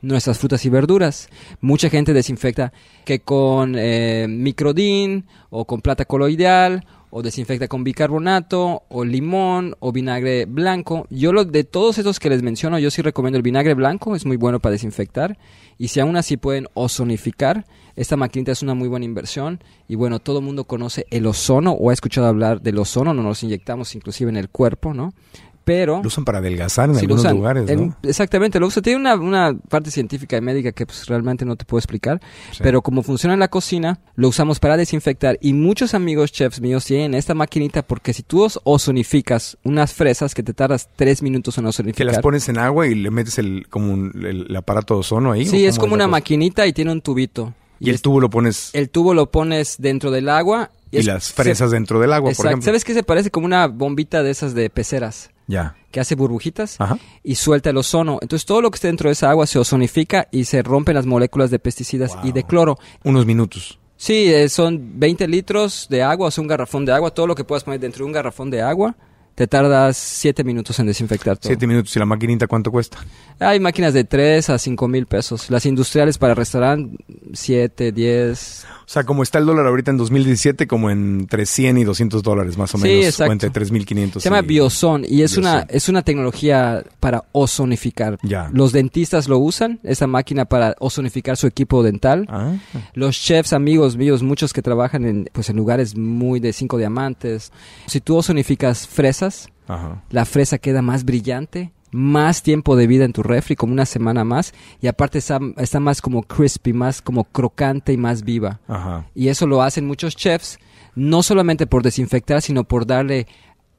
[0.01, 1.29] nuestras frutas y verduras.
[1.61, 2.73] Mucha gente desinfecta
[3.05, 6.85] que con eh, microdin o con plata coloidal
[7.16, 11.05] o desinfecta con bicarbonato, o limón, o vinagre blanco.
[11.11, 14.26] Yo lo, de todos estos que les menciono, yo sí recomiendo el vinagre blanco, es
[14.26, 15.38] muy bueno para desinfectar.
[15.78, 19.59] Y si aún así pueden ozonificar, esta maquinita es una muy buena inversión.
[19.88, 23.22] Y bueno, todo el mundo conoce el ozono o ha escuchado hablar del ozono, no
[23.22, 25.14] nos inyectamos inclusive en el cuerpo, ¿no?
[25.64, 26.01] Pero...
[26.01, 27.95] Lo usan para adelgazar en algunos lugares, ¿no?
[28.03, 28.84] exactamente, lo usan.
[28.84, 32.22] Tiene una, una, parte científica y médica que pues, realmente no te puedo explicar,
[32.59, 36.86] pero como funciona en la cocina, lo usamos para desinfectar y muchos amigos chefs míos
[36.86, 41.66] tienen esta maquinita porque si tú ozonificas unas fresas que te tardas tres minutos en
[41.66, 42.07] ozonificar...
[42.07, 45.45] Que las pones en agua y le metes el, como el, aparato de ozono ahí.
[45.45, 47.53] Sí, es como una maquinita y tiene un tubito.
[47.80, 48.70] Y, el tubo lo pones...
[48.74, 50.72] El tubo lo pones dentro del agua.
[50.91, 52.66] Y, las fresas dentro del agua, por ejemplo.
[52.66, 53.32] ¿Sabes qué se parece?
[53.32, 55.32] Como una bombita de esas de peceras.
[55.91, 56.77] Que hace burbujitas
[57.23, 58.19] y suelta el ozono.
[58.21, 61.05] Entonces todo lo que esté dentro de esa agua se ozonifica y se rompen las
[61.05, 62.77] moléculas de pesticidas y de cloro.
[63.03, 63.79] Unos minutos.
[63.95, 67.35] Sí, eh, son 20 litros de agua, o sea, un garrafón de agua, todo lo
[67.35, 68.95] que puedas poner dentro de un garrafón de agua
[69.35, 71.49] te tardas 7 minutos en desinfectar todo.
[71.49, 71.95] 7 minutos.
[71.95, 72.99] ¿Y la maquinita cuánto cuesta?
[73.39, 75.49] Hay máquinas de 3 a 5 mil pesos.
[75.49, 78.67] Las industriales para restaurante, 7, 10.
[78.86, 82.23] O sea, como está el dólar ahorita en 2017, como en entre 100 y 200
[82.23, 82.91] dólares más o menos.
[82.91, 83.29] Sí, exacto.
[83.29, 84.19] O entre 3.500.
[84.19, 88.17] Se llama Bioson y es, Una, es una tecnología para ozonificar.
[88.23, 88.49] Ya.
[88.53, 92.25] Los dentistas lo usan, esa máquina para ozonificar su equipo dental.
[92.29, 92.53] Ah.
[92.93, 97.51] Los chefs, amigos míos, muchos que trabajan en, pues, en lugares muy de cinco diamantes.
[97.88, 99.49] Si tú ozonificas fresas,
[100.09, 104.23] la fresa queda más brillante más tiempo de vida en tu refri, como una semana
[104.23, 108.59] más, y aparte está, está más como crispy, más como crocante y más viva.
[109.15, 110.59] Y eso lo hacen muchos chefs,
[110.95, 113.27] no solamente por desinfectar, sino por darle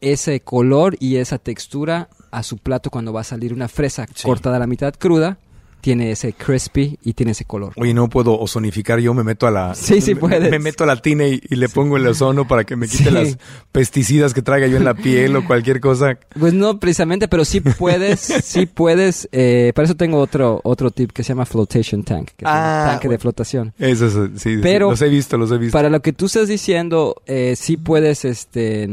[0.00, 4.56] ese color y esa textura a su plato cuando va a salir una fresa cortada
[4.56, 5.38] a la mitad cruda
[5.84, 7.74] tiene ese crispy y tiene ese color.
[7.76, 9.74] Oye, no puedo ozonificar, yo me meto a la...
[9.74, 10.50] Sí, sí puedes.
[10.50, 13.36] Me, meto a la tina y, le pongo el ozono para que me quite las
[13.70, 16.18] pesticidas que traiga yo en la piel o cualquier cosa.
[16.40, 19.28] Pues no precisamente, pero sí puedes, sí puedes.
[19.30, 22.56] Eh, para eso tengo otro, otro tip que se llama flotation tank, que es un
[22.56, 23.74] ah, tanque de flotación.
[23.78, 25.76] Eso, sí, pero los he visto, los he visto.
[25.76, 28.88] Para lo que tú estás diciendo, eh, sí puedes este,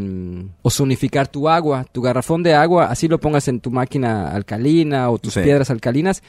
[0.62, 5.20] ozonificar tu agua, tu garrafón de agua, así lo pongas en tu máquina alcalina o
[5.20, 6.22] tus piedras alcalinas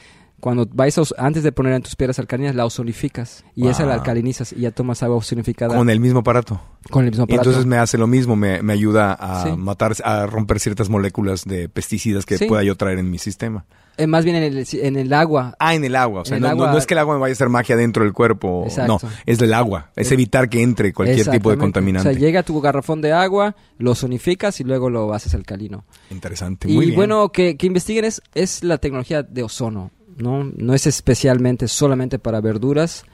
[0.43, 3.45] cuando vais antes de poner en tus piedras alcalinas, la ozonificas.
[3.55, 5.73] Y esa la alcalinizas y ya tomas agua ozonificada.
[5.73, 6.59] Con el mismo aparato.
[6.89, 7.45] Con el mismo aparato.
[7.45, 11.69] Y entonces me hace lo mismo, me, ayuda a matar, a romper ciertas moléculas de
[11.69, 13.63] pesticidas que pueda yo traer en mi sistema.
[13.95, 15.55] Eh, más bien en el, en el agua.
[15.59, 16.23] Ah, en el agua.
[16.23, 18.67] O sea, no, es que el agua me vaya a hacer magia dentro del cuerpo.
[18.85, 19.91] No, es del agua.
[19.95, 22.09] Es evitar que entre cualquier tipo de contaminante.
[22.09, 25.85] O sea, llega tu garrafón de agua, lo ozonificas y luego lo haces alcalino.
[26.11, 26.67] Interesante.
[26.67, 29.89] Muy y bueno, que, que investiguen es, es la tecnología de ozono.
[30.17, 30.43] ¿No?
[30.43, 33.05] No es especialmente solamente para verduras,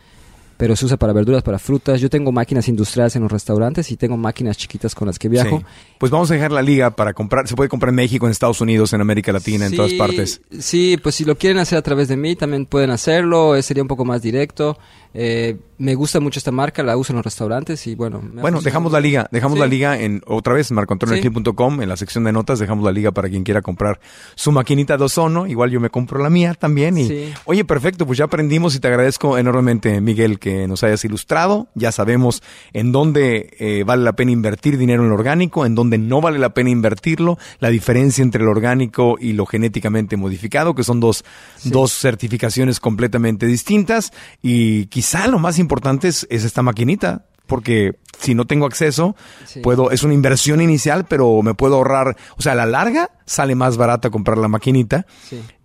[0.60, 2.02] pero se usa para verduras, para frutas.
[2.02, 5.64] Yo tengo máquinas industriales en los restaurantes y tengo máquinas chiquitas con las que viajo.
[5.98, 7.48] Pues vamos a dejar la liga para comprar.
[7.48, 10.42] Se puede comprar en México, en Estados Unidos, en América Latina, en todas partes.
[10.60, 13.56] Sí, pues si lo quieren hacer a través de mí, también pueden hacerlo.
[13.56, 14.78] Eh, sería un poco más directo.
[15.14, 18.22] Eh, me gusta mucho esta marca, la uso en los restaurantes y bueno.
[18.34, 22.34] Bueno, dejamos la liga, dejamos la liga en otra vez, marcoantonioargil.com, en la sección de
[22.34, 24.00] notas, dejamos la liga para quien quiera comprar
[24.36, 25.48] su maquinita de ozono.
[25.48, 26.98] Igual yo me compro la mía también.
[26.98, 31.70] Y, Oye, perfecto, pues ya aprendimos y te agradezco enormemente, Miguel, que nos hayas ilustrado.
[31.76, 32.44] Ya sabemos
[32.74, 36.40] en dónde eh, vale la pena invertir dinero en lo orgánico, en dónde no vale
[36.40, 41.24] la pena invertirlo, la diferencia entre lo orgánico y lo genéticamente modificado, que son dos,
[41.64, 44.12] dos certificaciones completamente distintas.
[44.42, 49.16] Y quizá lo más importante es, esta maquinita, porque si no tengo acceso,
[49.64, 53.56] puedo, es una inversión inicial, pero me puedo ahorrar, o sea, a la larga sale
[53.56, 55.06] más barata comprar la maquinita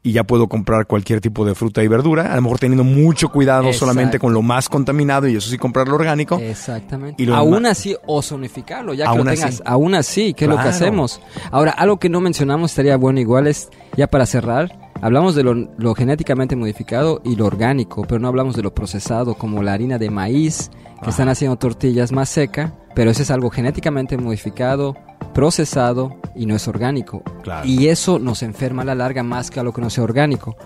[0.02, 3.30] y ya puedo comprar cualquier tipo de fruta y verdura, a lo mejor teniendo mucho
[3.30, 6.38] cuidado solamente con lo más contaminado y eso sí comprar lo orgánico.
[6.38, 7.22] Exactamente.
[7.22, 11.20] Y aún así ozonificarlo, ya que lo tengas, aún así, que es lo que hacemos.
[11.50, 15.94] Ahora, algo que no mencionamos estaría bueno igual es, ya para cerrar, Hablamos de lo,
[15.94, 20.09] genéticamente modificado y lo orgánico, pero no hablamos de lo procesado, como la harina de
[20.09, 20.70] maíz,
[21.02, 24.95] que están haciendo tortillas más seca, pero ese es algo genéticamente modificado,
[25.32, 27.22] procesado y no es orgánico.
[27.64, 30.57] Y eso nos enferma a la larga más que a lo que no sea orgánico.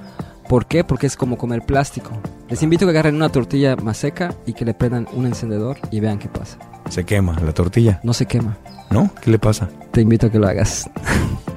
[0.48, 0.82] ¿Por qué?
[0.82, 2.10] Porque es como comer plástico.
[2.48, 5.76] Les invito a que agarren una tortilla más seca y que le prendan un encendedor
[5.90, 6.58] y vean qué pasa.
[6.88, 8.00] Se quema la tortilla.
[8.02, 8.56] No se quema.
[8.90, 9.10] ¿No?
[9.22, 9.68] ¿Qué le pasa?
[9.92, 10.90] Te invito a que lo hagas.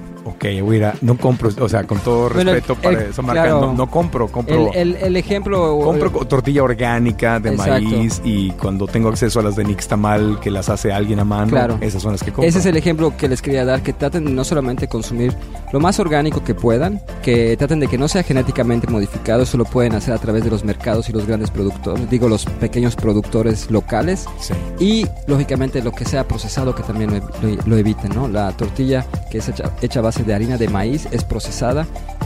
[0.42, 4.72] Ok, voy no compro, o sea, con todo respeto para eso, marca, no, compro, compro.
[4.74, 5.80] El, ejemplo.
[5.84, 10.68] Compro tortilla orgánica de maíz y cuando tengo acceso a las de Nixtamal que las
[10.70, 11.78] hace alguien a mano, claro.
[11.80, 12.50] esas son las que compro.
[12.50, 15.32] Ese es el ejemplo que les quería dar, que traten de no solamente consumir
[15.72, 19.66] lo más orgánico que puedan, que traten de que no sea genéticamente modificado, eso lo
[19.66, 23.70] pueden hacer a través de los mercados y los grandes productores, digo, los pequeños productores
[23.70, 24.26] locales.
[24.40, 24.56] Sí.
[24.80, 27.22] Y, lógicamente, lo que sea procesado, que también
[27.68, 28.28] lo, eviten, ¿no?
[28.28, 31.86] La tortilla que es hecha, hecha a base de harina de maíz es procesada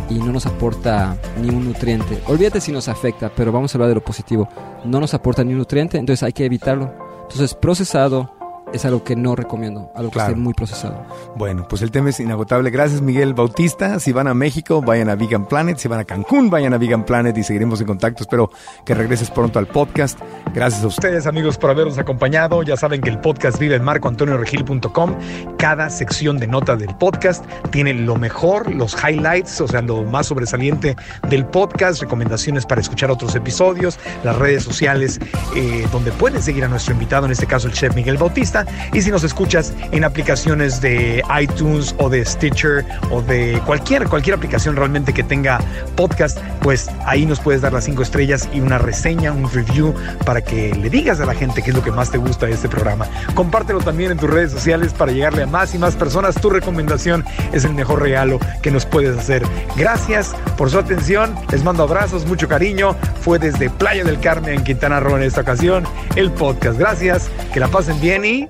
[0.09, 2.21] y no nos aporta ni un nutriente.
[2.27, 4.47] Olvídate si nos afecta, pero vamos a hablar de lo positivo.
[4.83, 6.93] No nos aporta ni un nutriente, entonces hay que evitarlo.
[7.23, 8.34] Entonces, procesado,
[8.75, 11.05] es algo que no recomiendo, algo que esté muy procesado.
[11.35, 12.69] Bueno, pues el tema es inagotable.
[12.69, 13.99] Gracias, Miguel Bautista.
[13.99, 15.77] Si van a México, vayan a Vegan Planet.
[15.77, 18.23] Si van a Cancún, vayan a Vegan Planet y seguiremos en contacto.
[18.23, 18.51] Espero
[18.85, 20.19] que regreses pronto al podcast.
[20.53, 22.63] Gracias a ustedes, amigos, por habernos acompañado.
[22.63, 25.15] Ya saben que el podcast vive en marcoantonioregil.com.
[25.57, 30.27] Cada sección de notas del podcast tiene lo mejor, los highlights, o sea, lo más
[30.27, 30.97] sobresaliente
[31.29, 35.19] del podcast, recomendaciones para escuchar otros episodios, las redes sociales
[35.55, 39.01] eh, donde pueden seguir a nuestro invitado, en este caso el chef Miguel Bautista y
[39.01, 44.75] si nos escuchas en aplicaciones de iTunes o de Stitcher o de cualquier, cualquier aplicación
[44.75, 45.59] realmente que tenga
[45.95, 49.93] podcast, pues ahí nos puedes dar las cinco estrellas y una reseña, un review
[50.25, 52.53] para que le digas a la gente qué es lo que más te gusta de
[52.53, 53.07] este programa.
[53.33, 56.35] Compártelo también en tus redes sociales para llegarle a más y más personas.
[56.35, 59.43] Tu recomendación es el mejor regalo que nos puedes hacer.
[59.75, 61.35] Gracias por su atención.
[61.51, 62.95] Les mando abrazos, mucho cariño.
[63.21, 65.83] Fue desde Playa del Carmen en Quintana Roo en esta ocasión
[66.15, 66.77] el podcast.
[66.77, 68.49] Gracias, que la pasen bien y